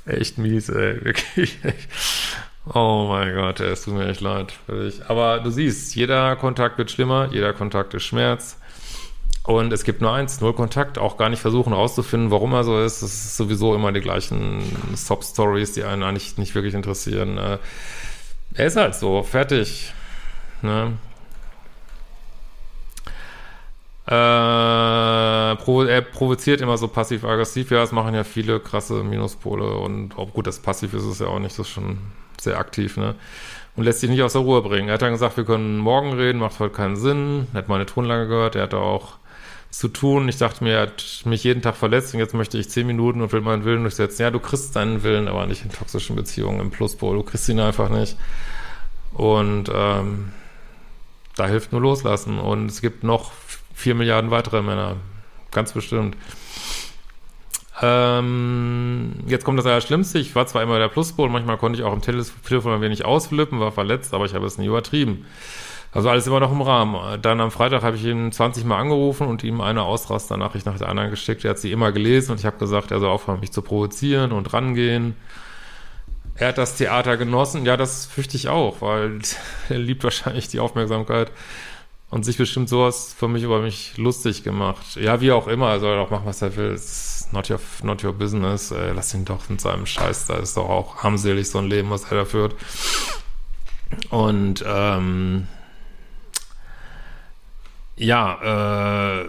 echt 0.07 0.39
mies, 0.39 0.69
ey. 0.69 1.05
Wirklich. 1.05 1.59
Oh 2.75 3.07
mein 3.09 3.33
Gott, 3.35 3.61
es 3.61 3.85
tut 3.85 3.95
mir 3.95 4.09
echt 4.09 4.21
leid. 4.21 4.55
Aber 5.07 5.39
du 5.39 5.51
siehst, 5.51 5.95
jeder 5.95 6.35
Kontakt 6.35 6.79
wird 6.79 6.91
schlimmer, 6.91 7.29
jeder 7.31 7.53
Kontakt 7.53 7.95
ist 7.95 8.03
Schmerz. 8.03 8.59
Und 9.45 9.73
es 9.73 9.85
gibt 9.85 10.01
nur 10.01 10.13
eins, 10.13 10.41
null 10.41 10.55
Kontakt, 10.55 10.99
auch 10.99 11.17
gar 11.17 11.29
nicht 11.29 11.39
versuchen 11.39 11.73
rauszufinden, 11.73 12.33
warum 12.33 12.53
er 12.53 12.65
so 12.65 12.83
ist. 12.83 13.05
Das 13.05 13.13
ist 13.13 13.37
sowieso 13.37 13.77
immer 13.77 13.93
die 13.93 14.01
gleichen 14.01 14.61
Sob-Stories, 14.97 15.73
die 15.73 15.85
einen 15.85 16.03
eigentlich 16.03 16.37
nicht 16.37 16.57
wirklich 16.57 16.75
interessieren. 16.75 17.39
Äh, 17.39 17.59
er 18.55 18.67
ist 18.67 18.77
halt 18.77 18.97
so, 18.97 19.23
fertig. 19.23 19.93
Ne? 20.63 20.95
Äh, 24.07 25.57
provo 25.57 25.83
er 25.85 26.01
provoziert 26.01 26.61
immer 26.61 26.79
so 26.79 26.89
passiv-aggressiv. 26.89 27.71
Ja, 27.71 27.79
das 27.79 27.93
machen 27.93 28.15
ja 28.15 28.25
viele 28.25 28.61
krasse 28.61 29.03
Minuspole 29.03 29.77
und 29.79 30.17
auch 30.17 30.33
gut, 30.33 30.47
das 30.47 30.61
passiv 30.61 30.95
ist 30.95 31.05
es 31.05 31.19
ja 31.19 31.27
auch 31.27 31.41
nicht, 31.41 31.59
das 31.59 31.67
ist 31.67 31.73
schon 31.73 31.99
sehr 32.41 32.59
aktiv, 32.59 32.97
ne? 32.97 33.17
und 33.77 33.85
lässt 33.85 34.01
sich 34.01 34.11
nicht 34.11 34.23
aus 34.23 34.33
der 34.33 34.43
Ruhe 34.43 34.63
bringen. 34.63 34.89
Er 34.89 34.95
hat 34.95 35.03
dann 35.03 35.13
gesagt, 35.13 35.37
wir 35.37 35.45
können 35.45 35.77
morgen 35.79 36.15
reden, 36.15 36.39
macht 36.39 36.59
heute 36.59 36.75
keinen 36.75 36.97
Sinn. 36.97 37.47
Er 37.53 37.59
hat 37.59 37.69
meine 37.69 37.87
Tonlage 37.87 38.27
gehört, 38.27 38.57
er 38.57 38.63
hatte 38.63 38.79
auch 38.79 39.19
zu 39.71 39.89
tun. 39.89 40.29
Ich 40.29 40.39
dachte 40.39 40.65
mir, 40.65 40.73
er 40.75 40.83
hat 40.83 41.23
mich 41.27 41.45
jeden 41.45 41.61
Tag 41.61 41.77
verletzt 41.77 42.15
und 42.15 42.21
jetzt 42.21 42.35
möchte 42.35 42.57
ich 42.57 42.71
zehn 42.71 42.87
Minuten 42.87 43.21
und 43.21 43.33
will 43.33 43.43
meinen 43.43 43.65
Willen 43.65 43.83
durchsetzen. 43.83 44.23
Ja, 44.23 44.31
du 44.31 44.41
kriegst 44.41 44.75
deinen 44.75 45.03
Willen, 45.03 45.29
aber 45.29 45.47
nicht 45.47 45.63
in 45.65 45.71
toxischen 45.71 46.17
Beziehungen 46.17 46.61
im 46.61 46.71
Pluspol. 46.71 47.17
Du 47.17 47.23
kriegst 47.23 47.49
ihn 47.51 47.61
einfach 47.61 47.91
nicht. 47.91 48.17
Und 49.13 49.71
ähm, 49.73 50.33
da 51.37 51.47
hilft 51.47 51.73
nur 51.73 51.83
loslassen. 51.83 52.39
Und 52.39 52.71
es 52.71 52.81
gibt 52.81 53.05
noch 53.05 53.33
vier 53.77 53.95
Milliarden 53.95 54.31
weitere 54.31 54.63
Männer. 54.63 54.97
Ganz 55.53 55.73
bestimmt. 55.73 56.17
Ähm, 57.83 59.13
jetzt 59.27 59.45
kommt 59.45 59.59
das 59.59 59.67
Allerschlimmste. 59.67 60.19
Ich 60.19 60.35
war 60.35 60.47
zwar 60.47 60.63
immer 60.63 60.79
der 60.79 60.89
Pluspol, 60.89 61.29
manchmal 61.29 61.59
konnte 61.59 61.79
ich 61.79 61.85
auch 61.85 61.93
im 61.93 62.01
Telefon 62.01 62.73
ein 62.73 62.81
wenig 62.81 63.05
ausflippen, 63.05 63.61
war 63.61 63.73
verletzt, 63.73 64.15
aber 64.15 64.25
ich 64.25 64.35
habe 64.35 64.47
es 64.47 64.57
nie 64.57 64.67
übertrieben. 64.67 65.27
Also 65.93 66.09
alles 66.09 66.27
immer 66.27 66.41
noch 66.41 66.53
im 66.53 66.63
Rahmen. 66.63 67.21
Dann 67.21 67.41
am 67.41 67.51
Freitag 67.51 67.83
habe 67.83 67.97
ich 67.97 68.05
ihn 68.05 68.33
20 68.33 68.65
Mal 68.65 68.79
angerufen 68.79 69.27
und 69.27 69.45
ihm 69.45 69.61
eine 69.61 69.83
Ausrasternachricht 69.83 70.65
nach 70.65 70.79
der 70.79 70.89
anderen 70.89 71.11
geschickt. 71.11 71.45
Er 71.45 71.51
hat 71.51 71.59
sie 71.59 71.71
immer 71.71 71.93
gelesen 71.93 72.33
und 72.33 72.41
ich 72.41 72.47
habe 72.47 72.59
gesagt, 72.59 72.91
er 72.91 73.01
soll 73.01 73.11
aufhören, 73.11 73.41
mich 73.41 73.53
zu 73.53 73.61
provozieren 73.61 74.33
und 74.33 74.53
rangehen. 74.55 75.17
Er 76.35 76.49
hat 76.49 76.59
das 76.59 76.77
Theater 76.77 77.17
genossen. 77.17 77.65
Ja, 77.67 77.77
das 77.77 78.07
fürchte 78.07 78.37
ich 78.37 78.49
auch, 78.49 78.81
weil 78.81 79.19
er 79.69 79.79
liebt 79.79 80.03
wahrscheinlich 80.03 80.49
die 80.49 80.61
Aufmerksamkeit 80.61 81.31
und 82.11 82.25
sich 82.25 82.37
bestimmt 82.37 82.69
sowas 82.69 83.15
für 83.19 83.29
mich 83.29 83.43
über 83.43 83.61
mich 83.61 83.97
lustig 83.97 84.45
gemacht. 84.45 84.97
Ja, 84.97 85.21
wie 85.21 85.33
auch 85.33 85.49
immer, 85.49 85.71
er 85.71 85.81
soll 85.81 85.97
doch 85.97 86.11
machen, 86.11 86.27
was 86.27 86.43
er 86.43 86.55
will. 86.57 86.73
It's 86.73 87.29
not 87.33 87.51
your, 87.51 87.61
not 87.83 88.05
your 88.05 88.13
business. 88.13 88.71
Äh, 88.71 88.93
lass 88.93 89.13
ihn 89.15 89.25
doch 89.25 89.49
mit 89.49 89.61
seinem 89.61 89.87
Scheiß, 89.87 90.27
da 90.27 90.37
ist 90.37 90.57
doch 90.57 90.69
auch 90.69 91.05
armselig 91.05 91.49
so 91.49 91.59
ein 91.59 91.67
Leben, 91.67 91.91
was 91.91 92.05
er 92.05 92.19
da 92.19 92.25
führt. 92.25 92.55
Und 94.11 94.65
ähm, 94.67 95.49
ja, 97.97 99.23
äh, 99.23 99.29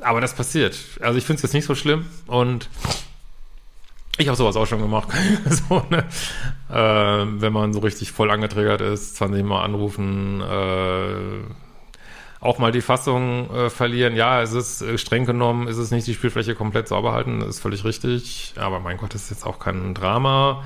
aber 0.00 0.20
das 0.20 0.34
passiert. 0.34 0.78
Also 1.00 1.18
ich 1.18 1.24
finde 1.24 1.36
es 1.36 1.42
jetzt 1.42 1.54
nicht 1.54 1.66
so 1.66 1.74
schlimm 1.74 2.06
und 2.26 2.68
ich 4.18 4.28
habe 4.28 4.36
sowas 4.36 4.56
auch 4.56 4.66
schon 4.66 4.80
gemacht. 4.80 5.08
so, 5.68 5.84
ne? 5.90 6.04
äh, 6.70 7.40
wenn 7.40 7.52
man 7.52 7.72
so 7.72 7.80
richtig 7.80 8.12
voll 8.12 8.30
angetriggert 8.30 8.80
ist, 8.80 9.16
20 9.16 9.44
Mal 9.44 9.62
anrufen, 9.64 10.40
äh, 10.40 11.40
auch 12.42 12.58
mal 12.58 12.72
die 12.72 12.80
Fassung 12.80 13.48
äh, 13.50 13.70
verlieren. 13.70 14.16
Ja, 14.16 14.42
es 14.42 14.52
ist 14.52 14.82
äh, 14.82 14.98
streng 14.98 15.24
genommen, 15.24 15.68
ist 15.68 15.78
es 15.78 15.92
nicht 15.92 16.06
die 16.08 16.14
Spielfläche 16.14 16.54
komplett 16.56 16.88
sauber 16.88 17.12
halten, 17.12 17.40
ist 17.40 17.60
völlig 17.60 17.84
richtig. 17.84 18.52
Aber 18.56 18.80
mein 18.80 18.96
Gott, 18.96 19.14
das 19.14 19.22
ist 19.22 19.30
jetzt 19.30 19.46
auch 19.46 19.60
kein 19.60 19.94
Drama. 19.94 20.64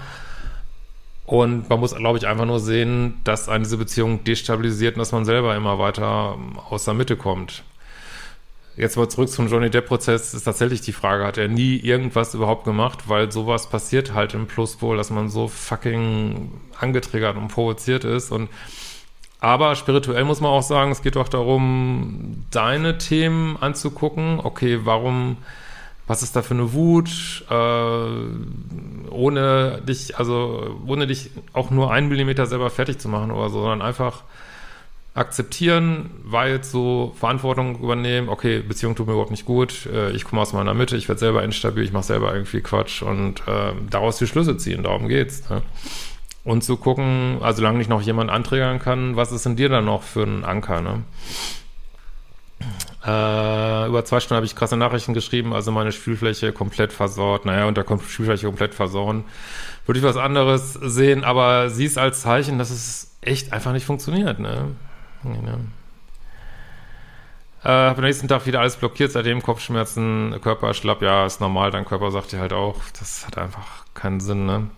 Und 1.26 1.68
man 1.68 1.78
muss, 1.78 1.94
glaube 1.94 2.18
ich, 2.18 2.26
einfach 2.26 2.46
nur 2.46 2.60
sehen, 2.60 3.20
dass 3.24 3.50
eine 3.50 3.64
diese 3.64 3.76
Beziehung 3.76 4.24
destabilisiert 4.24 4.94
und 4.94 5.00
dass 5.00 5.12
man 5.12 5.26
selber 5.26 5.54
immer 5.54 5.78
weiter 5.78 6.36
ähm, 6.38 6.58
aus 6.58 6.86
der 6.86 6.94
Mitte 6.94 7.16
kommt. 7.16 7.62
Jetzt 8.76 8.96
mal 8.96 9.08
zurück 9.08 9.28
zum 9.28 9.48
Johnny 9.48 9.68
Depp-Prozess, 9.68 10.32
ist 10.34 10.44
tatsächlich 10.44 10.80
die 10.80 10.92
Frage, 10.92 11.24
hat 11.24 11.36
er 11.36 11.48
nie 11.48 11.76
irgendwas 11.76 12.34
überhaupt 12.34 12.64
gemacht, 12.64 13.08
weil 13.08 13.32
sowas 13.32 13.68
passiert 13.68 14.14
halt 14.14 14.34
im 14.34 14.46
Pluspol, 14.46 14.96
dass 14.96 15.10
man 15.10 15.28
so 15.28 15.48
fucking 15.48 16.50
angetriggert 16.78 17.36
und 17.36 17.48
provoziert 17.48 18.04
ist 18.04 18.30
und 18.32 18.48
aber 19.40 19.74
spirituell 19.76 20.24
muss 20.24 20.40
man 20.40 20.50
auch 20.50 20.62
sagen, 20.62 20.90
es 20.90 21.02
geht 21.02 21.16
doch 21.16 21.28
darum, 21.28 22.44
deine 22.50 22.98
Themen 22.98 23.56
anzugucken. 23.60 24.40
Okay, 24.42 24.80
warum 24.84 25.36
was 26.06 26.22
ist 26.22 26.36
da 26.36 26.42
für 26.42 26.54
eine 26.54 26.72
Wut, 26.72 27.44
äh, 27.50 29.10
ohne 29.10 29.82
dich, 29.82 30.16
also 30.16 30.80
ohne 30.86 31.06
dich 31.06 31.30
auch 31.52 31.70
nur 31.70 31.90
einen 31.90 32.08
Millimeter 32.08 32.46
selber 32.46 32.70
fertig 32.70 32.98
zu 32.98 33.08
machen 33.08 33.32
oder 33.32 33.48
so, 33.50 33.60
sondern 33.60 33.82
einfach 33.82 34.22
akzeptieren, 35.14 36.10
jetzt 36.46 36.70
so 36.70 37.14
Verantwortung 37.18 37.80
übernehmen, 37.80 38.28
okay, 38.28 38.60
Beziehung 38.60 38.94
tut 38.94 39.06
mir 39.06 39.14
überhaupt 39.14 39.30
nicht 39.30 39.46
gut, 39.46 39.86
äh, 39.86 40.10
ich 40.12 40.24
komme 40.24 40.42
aus 40.42 40.52
meiner 40.52 40.74
Mitte, 40.74 40.96
ich 40.96 41.08
werde 41.08 41.18
selber 41.18 41.42
instabil, 41.42 41.82
ich 41.82 41.92
mache 41.92 42.04
selber 42.04 42.34
irgendwie 42.34 42.60
Quatsch 42.60 43.02
und 43.02 43.40
äh, 43.48 43.72
daraus 43.90 44.18
die 44.18 44.26
Schlüsse 44.26 44.58
ziehen, 44.58 44.82
darum 44.82 45.08
geht's. 45.08 45.48
Ne? 45.48 45.62
Und 46.46 46.62
zu 46.62 46.76
gucken, 46.76 47.38
also 47.40 47.56
solange 47.56 47.78
nicht 47.78 47.90
noch 47.90 48.00
jemand 48.00 48.30
anträgern 48.30 48.78
kann, 48.78 49.16
was 49.16 49.32
ist 49.32 49.46
in 49.46 49.56
dir 49.56 49.68
dann 49.68 49.84
noch 49.84 50.04
für 50.04 50.22
ein 50.22 50.44
Anker, 50.44 50.80
ne? 50.80 51.02
Äh, 53.04 53.88
über 53.88 54.04
zwei 54.04 54.20
Stunden 54.20 54.36
habe 54.36 54.46
ich 54.46 54.54
krasse 54.54 54.76
Nachrichten 54.76 55.12
geschrieben, 55.12 55.52
also 55.52 55.72
meine 55.72 55.90
Spielfläche 55.90 56.52
komplett 56.52 56.92
versaut. 56.92 57.46
Naja, 57.46 57.66
und 57.66 57.76
da 57.76 57.82
kommt 57.82 58.04
Spielfläche 58.04 58.46
komplett 58.46 58.74
versauen. 58.74 59.24
Würde 59.86 59.98
ich 59.98 60.04
was 60.04 60.16
anderes 60.16 60.74
sehen, 60.74 61.24
aber 61.24 61.68
sie 61.68 61.84
ist 61.84 61.98
als 61.98 62.20
Zeichen, 62.20 62.58
dass 62.58 62.70
es 62.70 63.16
echt 63.22 63.52
einfach 63.52 63.72
nicht 63.72 63.84
funktioniert, 63.84 64.38
ne? 64.38 64.76
Ja. 65.24 65.58
Äh, 67.64 67.88
habe 67.88 67.98
am 67.98 68.04
nächsten 68.04 68.28
Tag 68.28 68.46
wieder 68.46 68.60
alles 68.60 68.76
blockiert, 68.76 69.10
seitdem 69.10 69.42
Kopfschmerzen, 69.42 70.38
Körper 70.40 70.74
schlapp, 70.74 71.02
ja, 71.02 71.26
ist 71.26 71.40
normal, 71.40 71.72
dein 71.72 71.84
Körper 71.84 72.12
sagt 72.12 72.30
dir 72.30 72.38
halt 72.38 72.52
auch, 72.52 72.76
das 72.96 73.26
hat 73.26 73.36
einfach 73.36 73.84
keinen 73.94 74.20
Sinn, 74.20 74.46
ne? 74.46 74.70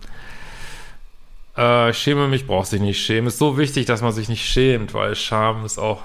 Äh, 1.59 1.93
schäme 1.93 2.29
mich, 2.29 2.47
brauchst 2.47 2.71
dich 2.71 2.79
nicht 2.79 3.03
schämen. 3.03 3.27
Ist 3.27 3.37
so 3.37 3.57
wichtig, 3.57 3.85
dass 3.85 4.01
man 4.01 4.13
sich 4.13 4.29
nicht 4.29 4.45
schämt, 4.45 4.93
weil 4.93 5.13
Scham 5.13 5.65
ist 5.65 5.77
auch 5.77 6.03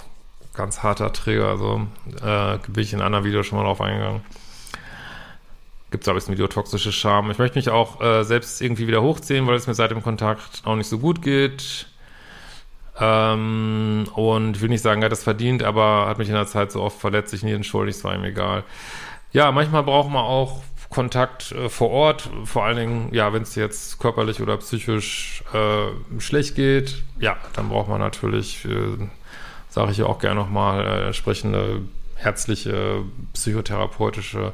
ganz 0.53 0.83
harter 0.83 1.13
Trigger. 1.13 1.47
Also 1.47 1.87
äh, 2.21 2.59
bin 2.67 2.83
ich 2.83 2.93
in 2.93 2.99
einem 2.99 3.07
anderen 3.07 3.25
Video 3.25 3.45
schon 3.45 3.59
mal 3.59 3.65
drauf 3.65 3.81
eingegangen. 3.81 4.23
Gibt 5.93 6.03
es 6.03 6.09
aber 6.09 6.19
ein 6.19 6.33
Video 6.33 6.49
toxische 6.49 6.91
Scham. 6.91 7.31
Ich 7.31 7.39
möchte 7.39 7.57
mich 7.57 7.69
auch 7.71 8.01
äh, 8.01 8.25
selbst 8.25 8.61
irgendwie 8.61 8.89
wieder 8.89 9.01
hochziehen, 9.01 9.47
weil 9.47 9.55
es 9.55 9.69
mir 9.69 9.75
seit 9.75 9.93
dem 9.93 10.03
Kontakt 10.03 10.63
auch 10.65 10.75
nicht 10.75 10.89
so 10.89 10.99
gut 10.99 11.23
geht. 11.23 11.87
Ähm, 12.99 14.09
und 14.15 14.57
ich 14.57 14.61
will 14.61 14.71
nicht 14.71 14.83
sagen, 14.83 15.03
er 15.03 15.05
hat 15.07 15.13
das 15.13 15.23
verdient, 15.23 15.63
aber 15.63 16.07
hat 16.09 16.19
mich 16.19 16.29
in 16.29 16.35
der 16.35 16.49
Zeit 16.49 16.73
so 16.73 16.83
oft 16.83 16.99
verletzt, 16.99 17.33
ich 17.33 17.45
nie 17.45 17.53
entschuldigt, 17.53 17.99
es 17.99 18.03
war 18.03 18.13
ihm 18.13 18.25
egal. 18.25 18.65
Ja, 19.31 19.53
manchmal 19.53 19.85
braucht 19.85 20.11
man 20.11 20.25
auch 20.25 20.63
Kontakt 20.95 21.53
äh, 21.53 21.69
vor 21.69 21.91
Ort, 21.91 22.31
vor 22.45 22.65
allen 22.65 22.77
Dingen, 22.77 23.09
ja, 23.13 23.33
wenn 23.33 23.43
es 23.43 23.55
jetzt 23.55 23.99
körperlich 23.99 24.41
oder 24.41 24.57
psychisch 24.59 25.43
äh, 25.53 26.21
schlecht 26.21 26.55
geht, 26.55 27.03
ja, 27.19 27.37
dann 27.55 27.69
braucht 27.69 27.89
man 27.89 28.01
natürlich 28.01 28.65
äh, 28.65 29.09
sage 29.75 29.91
ich 29.91 29.99
ja 29.99 30.07
auch 30.07 30.21
gerne 30.21 30.37
nochmal, 30.37 30.87
äh, 30.87 31.07
entsprechende 31.07 31.83
herzliche, 32.15 33.03
psychotherapeutische 33.33 34.53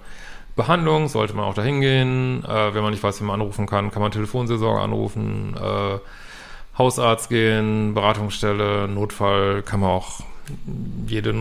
Behandlung, 0.57 1.09
sollte 1.09 1.35
man 1.35 1.45
auch 1.45 1.55
dahin 1.55 1.83
gehen. 1.83 2.43
Äh, 2.45 2.75
wenn 2.75 2.83
man 2.83 2.91
nicht 2.91 3.03
weiß, 3.03 3.21
wie 3.21 3.25
man 3.25 3.41
anrufen 3.41 3.67
kann, 3.67 3.91
kann 3.91 4.01
man 4.01 4.13
Telefonseelsorge 4.13 4.81
anrufen, 4.81 5.55
äh, 5.57 5.99
Hausarzt 6.79 7.29
gehen, 7.29 7.93
Beratungsstelle, 7.93 8.89
Notfall, 8.89 9.63
kann 9.63 9.81
man 9.81 9.91
auch 9.91 10.21
jede 11.07 11.35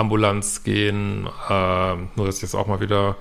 Notfallambulanz 0.00 0.64
gehen. 0.64 1.28
Äh, 1.48 1.94
nur, 2.16 2.26
dass 2.26 2.36
ich 2.36 2.40
das 2.42 2.54
auch 2.54 2.66
mal 2.66 2.80
wieder 2.80 3.16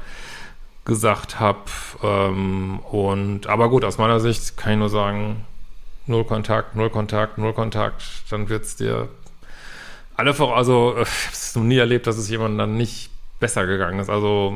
gesagt 0.85 1.39
habe. 1.39 1.59
Ähm, 2.03 2.79
und 2.79 3.47
aber 3.47 3.69
gut, 3.69 3.83
aus 3.83 3.97
meiner 3.97 4.19
Sicht 4.19 4.57
kann 4.57 4.73
ich 4.73 4.79
nur 4.79 4.89
sagen, 4.89 5.45
null 6.07 6.23
Kontakt, 6.23 6.75
null 6.75 6.89
Kontakt, 6.89 7.37
null 7.37 7.53
Kontakt, 7.53 8.03
dann 8.29 8.49
wird 8.49 8.63
es 8.63 8.75
dir 8.75 9.09
alle 10.15 10.33
vor, 10.33 10.57
also 10.57 10.95
äh, 10.97 11.03
ich 11.03 11.25
habe 11.25 11.33
es 11.33 11.55
noch 11.55 11.63
nie 11.63 11.77
erlebt, 11.77 12.07
dass 12.07 12.17
es 12.17 12.29
jemandem 12.29 12.57
dann 12.57 12.77
nicht 12.77 13.11
besser 13.39 13.65
gegangen 13.65 13.99
ist. 13.99 14.09
Also 14.09 14.53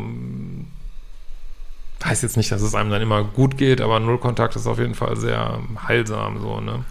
heißt 2.03 2.23
jetzt 2.23 2.35
nicht, 2.35 2.51
dass 2.51 2.61
es 2.61 2.75
einem 2.75 2.89
dann 2.89 3.01
immer 3.01 3.23
gut 3.23 3.57
geht, 3.57 3.79
aber 3.79 3.99
null 3.99 4.17
Kontakt 4.17 4.55
ist 4.57 4.67
auf 4.67 4.79
jeden 4.79 4.95
Fall 4.95 5.15
sehr 5.15 5.59
heilsam, 5.87 6.41
so, 6.41 6.59
ne? 6.59 6.83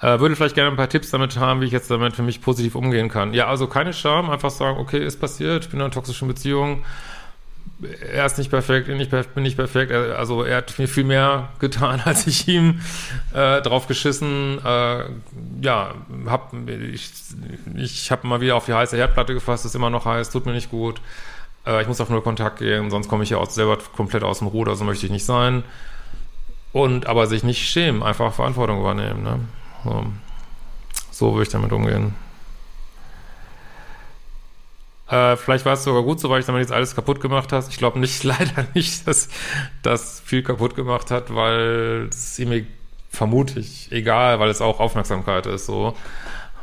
Äh, 0.00 0.20
würde 0.20 0.36
vielleicht 0.36 0.54
gerne 0.54 0.70
ein 0.70 0.76
paar 0.76 0.88
Tipps 0.88 1.10
damit 1.10 1.36
haben, 1.38 1.60
wie 1.60 1.66
ich 1.66 1.72
jetzt 1.72 1.90
damit 1.90 2.14
für 2.14 2.22
mich 2.22 2.40
positiv 2.40 2.74
umgehen 2.74 3.08
kann. 3.08 3.34
Ja, 3.34 3.48
also 3.48 3.66
keine 3.66 3.92
Scham, 3.92 4.30
einfach 4.30 4.50
sagen, 4.50 4.78
okay, 4.78 5.04
ist 5.04 5.20
passiert, 5.20 5.64
ich 5.64 5.70
bin 5.70 5.80
in 5.80 5.84
einer 5.84 5.92
toxischen 5.92 6.28
Beziehung, 6.28 6.84
er 7.80 8.26
ist 8.26 8.38
nicht 8.38 8.50
perfekt, 8.50 8.88
ich 8.88 9.08
bin 9.10 9.42
nicht 9.42 9.56
perfekt. 9.56 9.92
Also 9.92 10.42
er 10.42 10.58
hat 10.58 10.78
mir 10.78 10.88
viel 10.88 11.04
mehr 11.04 11.50
getan, 11.58 12.00
als 12.04 12.26
ich 12.26 12.48
ihm 12.48 12.80
äh, 13.34 13.62
drauf 13.62 13.86
geschissen. 13.86 14.58
Äh, 14.64 15.04
ja, 15.60 15.94
hab, 16.26 16.52
ich, 16.68 17.10
ich 17.76 18.10
habe 18.10 18.26
mal 18.26 18.40
wieder 18.40 18.56
auf 18.56 18.66
die 18.66 18.74
heiße 18.74 18.96
Herdplatte 18.96 19.34
gefasst, 19.34 19.64
ist 19.64 19.76
immer 19.76 19.90
noch 19.90 20.06
heiß, 20.06 20.30
tut 20.30 20.46
mir 20.46 20.52
nicht 20.52 20.70
gut. 20.70 21.00
Äh, 21.66 21.82
ich 21.82 21.88
muss 21.88 22.00
auf 22.00 22.10
null 22.10 22.22
Kontakt 22.22 22.58
gehen, 22.58 22.90
sonst 22.90 23.08
komme 23.08 23.22
ich 23.22 23.30
ja 23.30 23.38
auch 23.38 23.50
selber 23.50 23.78
komplett 23.96 24.24
aus 24.24 24.38
dem 24.38 24.48
Ruder, 24.48 24.74
so 24.74 24.84
möchte 24.84 25.06
ich 25.06 25.12
nicht 25.12 25.24
sein. 25.24 25.62
Und 26.72 27.06
aber 27.06 27.26
sich 27.26 27.44
nicht 27.44 27.68
schämen, 27.68 28.02
einfach 28.02 28.32
Verantwortung 28.32 28.80
übernehmen. 28.80 29.22
Ne? 29.22 29.40
So, 29.84 30.06
so 31.10 31.32
würde 31.32 31.42
ich 31.44 31.48
damit 31.48 31.72
umgehen. 31.72 32.14
Äh, 35.08 35.36
vielleicht 35.36 35.64
war 35.64 35.72
es 35.72 35.84
sogar 35.84 36.02
gut 36.02 36.20
so, 36.20 36.28
weil 36.28 36.40
ich 36.40 36.46
damit 36.46 36.60
jetzt 36.60 36.72
alles 36.72 36.94
kaputt 36.94 37.20
gemacht 37.20 37.52
hast. 37.52 37.70
Ich 37.70 37.78
glaube 37.78 37.98
nicht, 37.98 38.24
leider 38.24 38.66
nicht, 38.74 39.06
dass 39.06 39.28
das 39.82 40.20
viel 40.20 40.42
kaputt 40.42 40.74
gemacht 40.74 41.10
hat, 41.10 41.34
weil 41.34 42.08
es 42.10 42.38
ihm 42.38 42.66
vermutlich 43.10 43.88
egal, 43.90 44.38
weil 44.38 44.50
es 44.50 44.60
auch 44.60 44.80
Aufmerksamkeit 44.80 45.46
ist, 45.46 45.66
so. 45.66 45.94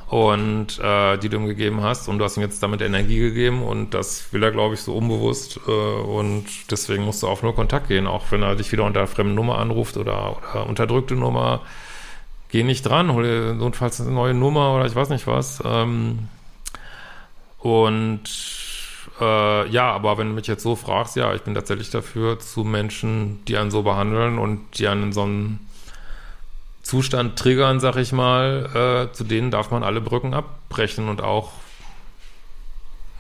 und 0.09 0.79
äh, 0.79 1.17
die 1.17 1.29
du 1.29 1.37
ihm 1.37 1.47
gegeben 1.47 1.81
hast 1.81 2.07
und 2.07 2.19
du 2.19 2.25
hast 2.25 2.37
ihm 2.37 2.43
jetzt 2.43 2.61
damit 2.61 2.81
Energie 2.81 3.19
gegeben 3.19 3.63
und 3.63 3.95
das 3.95 4.31
will 4.31 4.43
er, 4.43 4.51
glaube 4.51 4.75
ich, 4.75 4.81
so 4.81 4.95
unbewusst 4.95 5.59
äh, 5.67 5.71
und 5.71 6.45
deswegen 6.69 7.03
musst 7.03 7.23
du 7.23 7.27
auf 7.27 7.41
nur 7.41 7.55
Kontakt 7.55 7.87
gehen, 7.87 8.05
auch 8.05 8.25
wenn 8.29 8.43
er 8.43 8.55
dich 8.55 8.71
wieder 8.71 8.83
unter 8.83 9.07
fremden 9.07 9.33
Nummer 9.33 9.57
anruft 9.57 9.97
oder, 9.97 10.37
oder 10.37 10.67
unterdrückte 10.67 11.15
Nummer, 11.15 11.61
geh 12.55 12.63
nicht 12.63 12.83
dran, 12.83 13.11
hol 13.11 13.23
dir 13.23 13.53
notfalls 13.53 13.99
eine 13.99 14.11
neue 14.11 14.33
Nummer 14.33 14.73
oder 14.73 14.85
ich 14.85 14.95
weiß 14.95 15.09
nicht 15.09 15.27
was 15.27 15.61
ähm, 15.65 16.29
und 17.59 18.21
äh, 19.19 19.69
ja, 19.69 19.91
aber 19.91 20.17
wenn 20.17 20.29
du 20.29 20.35
mich 20.35 20.47
jetzt 20.47 20.63
so 20.63 20.77
fragst, 20.77 21.17
ja, 21.17 21.33
ich 21.33 21.41
bin 21.41 21.53
tatsächlich 21.53 21.89
dafür, 21.89 22.39
zu 22.39 22.63
Menschen, 22.63 23.43
die 23.43 23.57
einen 23.57 23.71
so 23.71 23.83
behandeln 23.83 24.39
und 24.39 24.61
die 24.77 24.87
einen 24.87 25.03
in 25.03 25.11
so 25.11 25.23
einem 25.23 25.59
Zustand 26.81 27.37
triggern, 27.37 27.81
sag 27.81 27.97
ich 27.97 28.13
mal, 28.13 29.09
äh, 29.11 29.13
zu 29.13 29.25
denen 29.25 29.51
darf 29.51 29.69
man 29.71 29.83
alle 29.83 29.99
Brücken 29.99 30.33
abbrechen 30.33 31.09
und 31.09 31.21
auch 31.21 31.51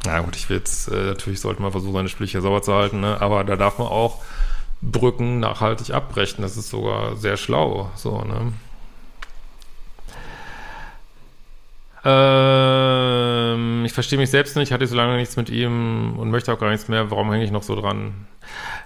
na 0.05 0.21
gut, 0.21 0.37
ich 0.37 0.47
will 0.49 0.57
jetzt, 0.59 0.87
äh, 0.87 1.07
natürlich 1.07 1.41
sollte 1.41 1.61
man 1.61 1.73
versuchen, 1.73 1.93
seine 1.93 2.07
Sprüche 2.07 2.39
sauber 2.39 2.61
zu 2.61 2.73
halten, 2.73 3.01
ne? 3.01 3.19
aber 3.19 3.43
da 3.43 3.57
darf 3.57 3.79
man 3.79 3.89
auch 3.89 4.21
Brücken 4.81 5.41
nachhaltig 5.41 5.93
abbrechen. 5.93 6.41
Das 6.41 6.55
ist 6.55 6.69
sogar 6.69 7.17
sehr 7.17 7.35
schlau, 7.35 7.89
so, 7.95 8.21
ne? 8.21 8.53
Ähm, 12.05 13.83
ich 13.83 13.93
verstehe 13.93 14.19
mich 14.19 14.29
selbst 14.29 14.55
nicht, 14.55 14.71
hatte 14.71 14.85
so 14.85 14.95
lange 14.95 15.17
nichts 15.17 15.37
mit 15.37 15.49
ihm 15.49 16.17
und 16.17 16.29
möchte 16.29 16.53
auch 16.53 16.59
gar 16.59 16.69
nichts 16.69 16.87
mehr. 16.87 17.09
Warum 17.09 17.31
hänge 17.31 17.43
ich 17.43 17.51
noch 17.51 17.63
so 17.63 17.75
dran? 17.75 18.27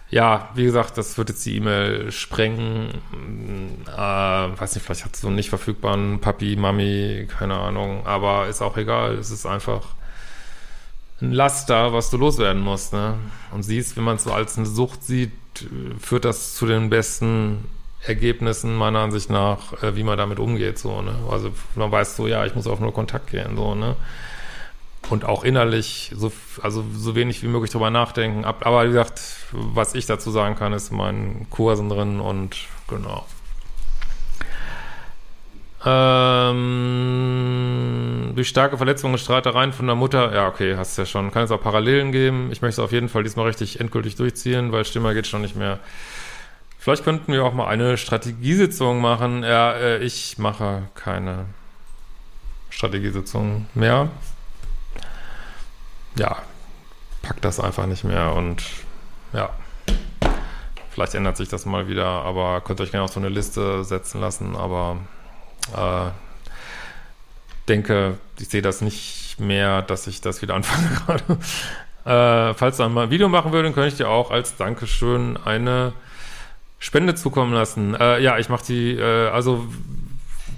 Ja, 0.09 0.49
wie 0.55 0.63
gesagt, 0.63 0.97
das 0.97 1.17
wird 1.17 1.29
jetzt 1.29 1.45
die 1.45 1.57
E-Mail 1.57 2.11
sprengen. 2.11 3.01
Äh, 3.85 3.99
weiß 3.99 4.73
nicht, 4.73 4.85
vielleicht 4.85 5.05
hat 5.05 5.15
sie 5.15 5.21
so 5.21 5.27
einen 5.27 5.35
nicht 5.35 5.49
verfügbaren 5.49 6.19
Papi, 6.21 6.55
Mami, 6.55 7.27
keine 7.27 7.55
Ahnung. 7.55 8.07
Aber 8.07 8.47
ist 8.47 8.61
auch 8.61 8.77
egal. 8.77 9.15
Es 9.15 9.31
ist 9.31 9.45
einfach 9.45 9.81
ein 11.21 11.33
Laster, 11.33 11.91
was 11.91 12.09
du 12.09 12.17
loswerden 12.17 12.61
musst. 12.61 12.93
Ne? 12.93 13.15
Und 13.51 13.63
siehst, 13.63 13.97
wenn 13.97 14.05
man 14.05 14.15
es 14.15 14.23
so 14.23 14.31
als 14.31 14.57
eine 14.57 14.65
Sucht 14.65 15.03
sieht, 15.03 15.31
führt 15.99 16.25
das 16.25 16.55
zu 16.55 16.65
den 16.65 16.89
besten 16.89 17.65
Ergebnissen 18.05 18.75
meiner 18.75 18.99
Ansicht 18.99 19.29
nach, 19.29 19.83
äh, 19.83 19.95
wie 19.95 20.03
man 20.03 20.17
damit 20.17 20.39
umgeht, 20.39 20.79
so, 20.79 21.01
ne? 21.01 21.15
Also 21.29 21.51
man 21.75 21.91
weiß 21.91 22.15
so, 22.15 22.27
ja, 22.27 22.45
ich 22.45 22.55
muss 22.55 22.67
auf 22.67 22.79
nur 22.79 22.93
Kontakt 22.93 23.31
gehen, 23.31 23.57
so, 23.57 23.75
ne? 23.75 23.95
Und 25.09 25.25
auch 25.25 25.43
innerlich 25.43 26.11
so, 26.15 26.31
also 26.61 26.85
so 26.93 27.15
wenig 27.15 27.41
wie 27.43 27.47
möglich 27.47 27.71
drüber 27.71 27.89
nachdenken. 27.89 28.45
Aber 28.45 28.83
wie 28.83 28.89
gesagt, 28.89 29.21
was 29.51 29.95
ich 29.95 30.05
dazu 30.05 30.29
sagen 30.31 30.55
kann, 30.55 30.71
ist 30.73 30.91
in 30.91 30.97
meinen 30.97 31.49
Kursen 31.49 31.89
drin 31.89 32.19
und 32.19 32.57
genau. 32.87 33.25
Ähm, 35.85 36.63
durch 38.35 38.49
starke 38.49 38.75
Verletzungen 38.77 39.13
und 39.13 39.19
Streitereien 39.19 39.71
von 39.71 39.87
der 39.87 39.95
Mutter, 39.95 40.33
ja, 40.33 40.47
okay, 40.47 40.75
hast 40.77 40.97
ja 40.97 41.05
schon. 41.05 41.31
Kann 41.31 41.43
es 41.43 41.51
auch 41.51 41.61
Parallelen 41.61 42.11
geben. 42.11 42.49
Ich 42.51 42.61
möchte 42.61 42.81
es 42.81 42.85
auf 42.85 42.91
jeden 42.91 43.07
Fall 43.09 43.23
diesmal 43.23 43.47
richtig 43.47 43.79
endgültig 43.79 44.15
durchziehen, 44.15 44.73
weil 44.73 44.83
Stimme 44.85 45.13
geht 45.13 45.27
schon 45.27 45.41
nicht 45.41 45.55
mehr. 45.55 45.79
Vielleicht 46.89 47.03
könnten 47.03 47.31
wir 47.31 47.45
auch 47.45 47.53
mal 47.53 47.67
eine 47.67 47.97
Strategiesitzung 47.97 48.99
machen. 48.99 49.43
Ja, 49.43 49.73
äh, 49.73 49.99
ich 49.99 50.39
mache 50.39 50.87
keine 50.95 51.45
Strategiesitzung 52.71 53.67
mehr. 53.75 54.09
Ja, 56.17 56.37
pack 57.21 57.39
das 57.41 57.59
einfach 57.59 57.85
nicht 57.85 58.05
mehr 58.05 58.33
und 58.33 58.63
ja. 59.33 59.51
Vielleicht 60.89 61.13
ändert 61.13 61.37
sich 61.37 61.47
das 61.47 61.67
mal 61.67 61.87
wieder, 61.87 62.07
aber 62.07 62.61
könnt 62.61 62.81
euch 62.81 62.89
gerne 62.89 63.03
auf 63.03 63.13
so 63.13 63.19
eine 63.19 63.29
Liste 63.29 63.83
setzen 63.83 64.19
lassen, 64.19 64.55
aber 64.55 64.97
äh, 65.77 66.09
denke, 67.67 68.17
ich 68.39 68.49
sehe 68.49 68.63
das 68.63 68.81
nicht 68.81 69.39
mehr, 69.39 69.83
dass 69.83 70.07
ich 70.07 70.21
das 70.21 70.41
wieder 70.41 70.55
anfange 70.55 70.89
gerade. 71.05 72.49
äh, 72.51 72.55
falls 72.55 72.77
du 72.77 72.89
mal 72.89 73.03
ein 73.03 73.11
Video 73.11 73.29
machen 73.29 73.51
würde, 73.51 73.71
könnte 73.73 73.89
ich 73.89 73.97
dir 73.97 74.09
auch 74.09 74.31
als 74.31 74.55
Dankeschön 74.55 75.37
eine 75.37 75.93
Spende 76.79 77.13
zukommen 77.15 77.53
lassen. 77.53 77.93
Äh, 77.95 78.21
ja, 78.21 78.39
ich 78.39 78.49
mache 78.49 78.65
die, 78.65 78.93
äh, 78.93 79.27
also 79.29 79.67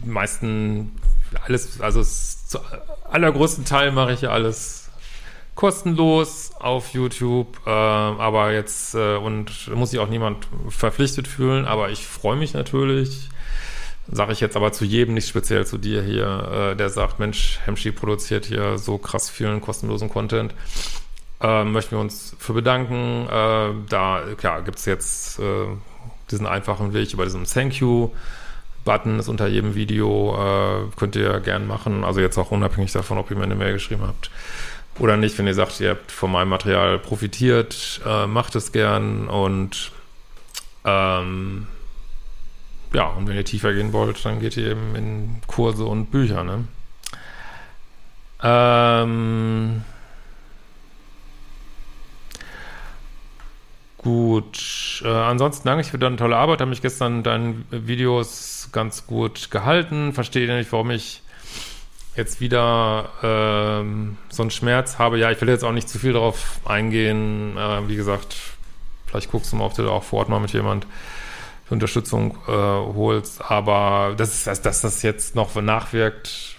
meisten, 0.06 0.92
alles, 1.46 1.82
also 1.82 2.04
zu 2.04 2.60
allergrößten 3.10 3.66
Teil 3.66 3.92
mache 3.92 4.14
ich 4.14 4.22
ja 4.22 4.30
alles 4.30 4.90
kostenlos 5.56 6.52
auf 6.60 6.94
YouTube, 6.94 7.60
äh, 7.66 7.70
aber 7.70 8.54
jetzt, 8.54 8.96
äh, 8.96 9.16
und 9.16 9.68
muss 9.76 9.92
sich 9.92 10.00
auch 10.00 10.10
niemand 10.10 10.48
verpflichtet 10.70 11.28
fühlen, 11.28 11.66
aber 11.66 11.90
ich 11.90 12.06
freue 12.06 12.38
mich 12.38 12.54
natürlich, 12.54 13.30
sage 14.10 14.34
ich 14.34 14.40
jetzt 14.40 14.56
aber 14.56 14.72
zu 14.72 14.86
jedem, 14.86 15.14
nicht 15.14 15.28
speziell 15.28 15.66
zu 15.66 15.78
dir 15.78 16.04
hier, 16.04 16.72
äh, 16.72 16.76
der 16.76 16.90
sagt, 16.90 17.20
Mensch, 17.20 17.60
Hemschi 17.66 17.92
produziert 17.92 18.46
hier 18.46 18.78
so 18.78 18.98
krass 18.98 19.30
vielen 19.30 19.62
kostenlosen 19.62 20.10
Content. 20.10 20.54
Äh, 21.42 21.64
möchten 21.64 21.96
wir 21.96 22.00
uns 22.00 22.36
für 22.38 22.54
bedanken. 22.54 23.28
Äh, 23.28 23.74
da, 23.90 24.24
klar, 24.38 24.62
gibt's 24.62 24.86
jetzt 24.86 25.40
äh, 25.40 25.66
diesen 26.32 26.48
einfachen 26.48 26.94
Weg 26.94 27.14
über 27.14 27.26
diesen 27.26 27.46
Thank 27.46 27.76
You 27.76 28.12
Button 28.84 29.20
ist 29.20 29.28
unter 29.28 29.48
jedem 29.48 29.76
Video, 29.76 30.36
äh, 30.36 30.98
könnt 30.98 31.16
ihr 31.16 31.40
gern 31.40 31.68
machen. 31.68 32.04
Also 32.04 32.20
jetzt 32.20 32.38
auch 32.38 32.52
unabhängig 32.52 32.92
davon, 32.92 33.18
ob 33.18 33.30
ihr 33.30 33.38
mir 33.38 33.44
eine 33.44 33.56
Mail 33.56 33.74
geschrieben 33.74 34.04
habt 34.08 34.32
oder 35.00 35.18
nicht. 35.18 35.38
Wenn 35.38 35.48
ihr 35.48 35.54
sagt, 35.54 35.80
ihr 35.80 35.92
habt 35.92 36.12
von 36.12 36.32
meinem 36.32 36.50
Material 36.50 36.98
profitiert, 37.00 38.02
äh, 38.06 38.26
macht 38.28 38.56
es 38.56 38.72
gern 38.72 39.28
und 39.28 39.92
ähm, 40.84 41.68
ja, 42.94 43.06
und 43.06 43.28
wenn 43.28 43.36
ihr 43.36 43.46
tiefer 43.46 43.74
gehen 43.74 43.94
wollt, 43.94 44.24
dann 44.26 44.40
geht 44.40 44.58
ihr 44.58 44.72
eben 44.72 44.96
in 44.96 45.42
Kurse 45.48 45.86
und 45.86 46.12
Bücher, 46.12 46.44
ne? 46.44 46.66
Ähm, 48.44 49.84
Gut. 54.04 55.04
Äh, 55.06 55.10
ansonsten 55.10 55.68
danke 55.68 55.82
ich 55.82 55.92
für 55.92 56.00
deine 56.00 56.16
tolle 56.16 56.36
Arbeit. 56.36 56.60
Habe 56.62 56.70
mich 56.70 56.82
gestern 56.82 57.22
deinen 57.22 57.66
Videos 57.70 58.70
ganz 58.72 59.06
gut 59.06 59.52
gehalten. 59.52 60.14
Verstehe 60.14 60.52
nicht, 60.56 60.72
warum 60.72 60.90
ich 60.90 61.22
jetzt 62.16 62.42
wieder 62.42 63.10
ähm, 63.22 64.18
so 64.30 64.42
einen 64.42 64.50
Schmerz 64.50 64.98
habe. 64.98 65.20
Ja, 65.20 65.30
ich 65.30 65.40
will 65.40 65.50
jetzt 65.50 65.64
auch 65.64 65.72
nicht 65.72 65.88
zu 65.88 66.00
viel 66.00 66.14
darauf 66.14 66.60
eingehen. 66.66 67.56
Äh, 67.58 67.88
wie 67.88 67.96
gesagt, 67.96 68.36
vielleicht 69.06 69.32
guckst 69.32 69.52
du 69.52 69.56
mal, 69.58 69.66
ob 69.66 69.76
du 69.76 69.84
da 69.84 69.90
auch 69.90 70.04
vor 70.04 70.20
Ort 70.20 70.30
mal 70.30 70.40
mit 70.40 70.52
jemand 70.52 70.88
Unterstützung 71.70 72.38
äh, 72.48 72.52
holst. 72.52 73.52
Aber 73.52 74.16
das 74.18 74.34
ist, 74.34 74.48
dass, 74.48 74.62
dass 74.64 74.82
das 74.82 75.04
jetzt 75.04 75.36
noch 75.36 75.56
nachwirkt, 75.56 76.56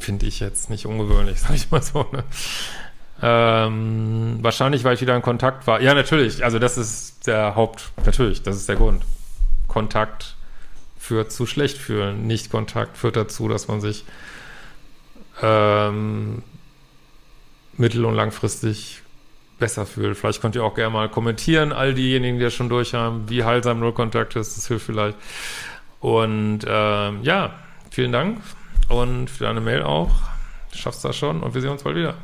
finde 0.00 0.26
ich 0.26 0.40
jetzt 0.40 0.70
nicht 0.70 0.86
ungewöhnlich, 0.86 1.40
sag 1.42 1.54
ich 1.54 1.70
mal 1.70 1.82
so. 1.82 2.06
Ne? 2.12 2.24
Ähm, 3.22 4.38
wahrscheinlich, 4.40 4.84
weil 4.84 4.94
ich 4.94 5.00
wieder 5.00 5.16
in 5.16 5.22
Kontakt 5.22 5.66
war. 5.66 5.80
Ja, 5.80 5.94
natürlich. 5.94 6.44
Also 6.44 6.58
das 6.58 6.76
ist 6.76 7.26
der 7.26 7.54
Haupt, 7.54 7.92
natürlich, 8.04 8.42
das 8.42 8.56
ist 8.56 8.68
der 8.68 8.76
Grund. 8.76 9.02
Kontakt 9.68 10.36
führt 10.98 11.32
zu 11.32 11.46
schlecht 11.46 11.78
fühlen. 11.78 12.26
Nicht 12.26 12.50
Kontakt 12.50 12.96
führt 12.96 13.16
dazu, 13.16 13.48
dass 13.48 13.68
man 13.68 13.80
sich 13.80 14.04
ähm, 15.42 16.42
mittel- 17.76 18.04
und 18.04 18.14
langfristig 18.14 19.02
besser 19.58 19.86
fühlt. 19.86 20.16
Vielleicht 20.16 20.40
könnt 20.40 20.56
ihr 20.56 20.64
auch 20.64 20.74
gerne 20.74 20.92
mal 20.92 21.08
kommentieren, 21.08 21.72
all 21.72 21.94
diejenigen, 21.94 22.38
die 22.38 22.44
das 22.44 22.54
schon 22.54 22.68
durch 22.68 22.94
haben, 22.94 23.28
wie 23.28 23.44
heilsam 23.44 23.80
Nullkontakt 23.80 24.36
ist. 24.36 24.56
Das 24.56 24.66
hilft 24.66 24.86
vielleicht. 24.86 25.16
Und 26.00 26.60
ähm, 26.66 27.20
ja, 27.22 27.54
vielen 27.90 28.12
Dank 28.12 28.40
und 28.88 29.30
für 29.30 29.44
deine 29.44 29.60
Mail 29.60 29.82
auch. 29.82 30.10
Du 30.72 30.78
schaffst 30.78 31.04
das 31.04 31.16
schon 31.16 31.42
und 31.42 31.54
wir 31.54 31.60
sehen 31.60 31.70
uns 31.70 31.82
bald 31.82 31.96
wieder. 31.96 32.14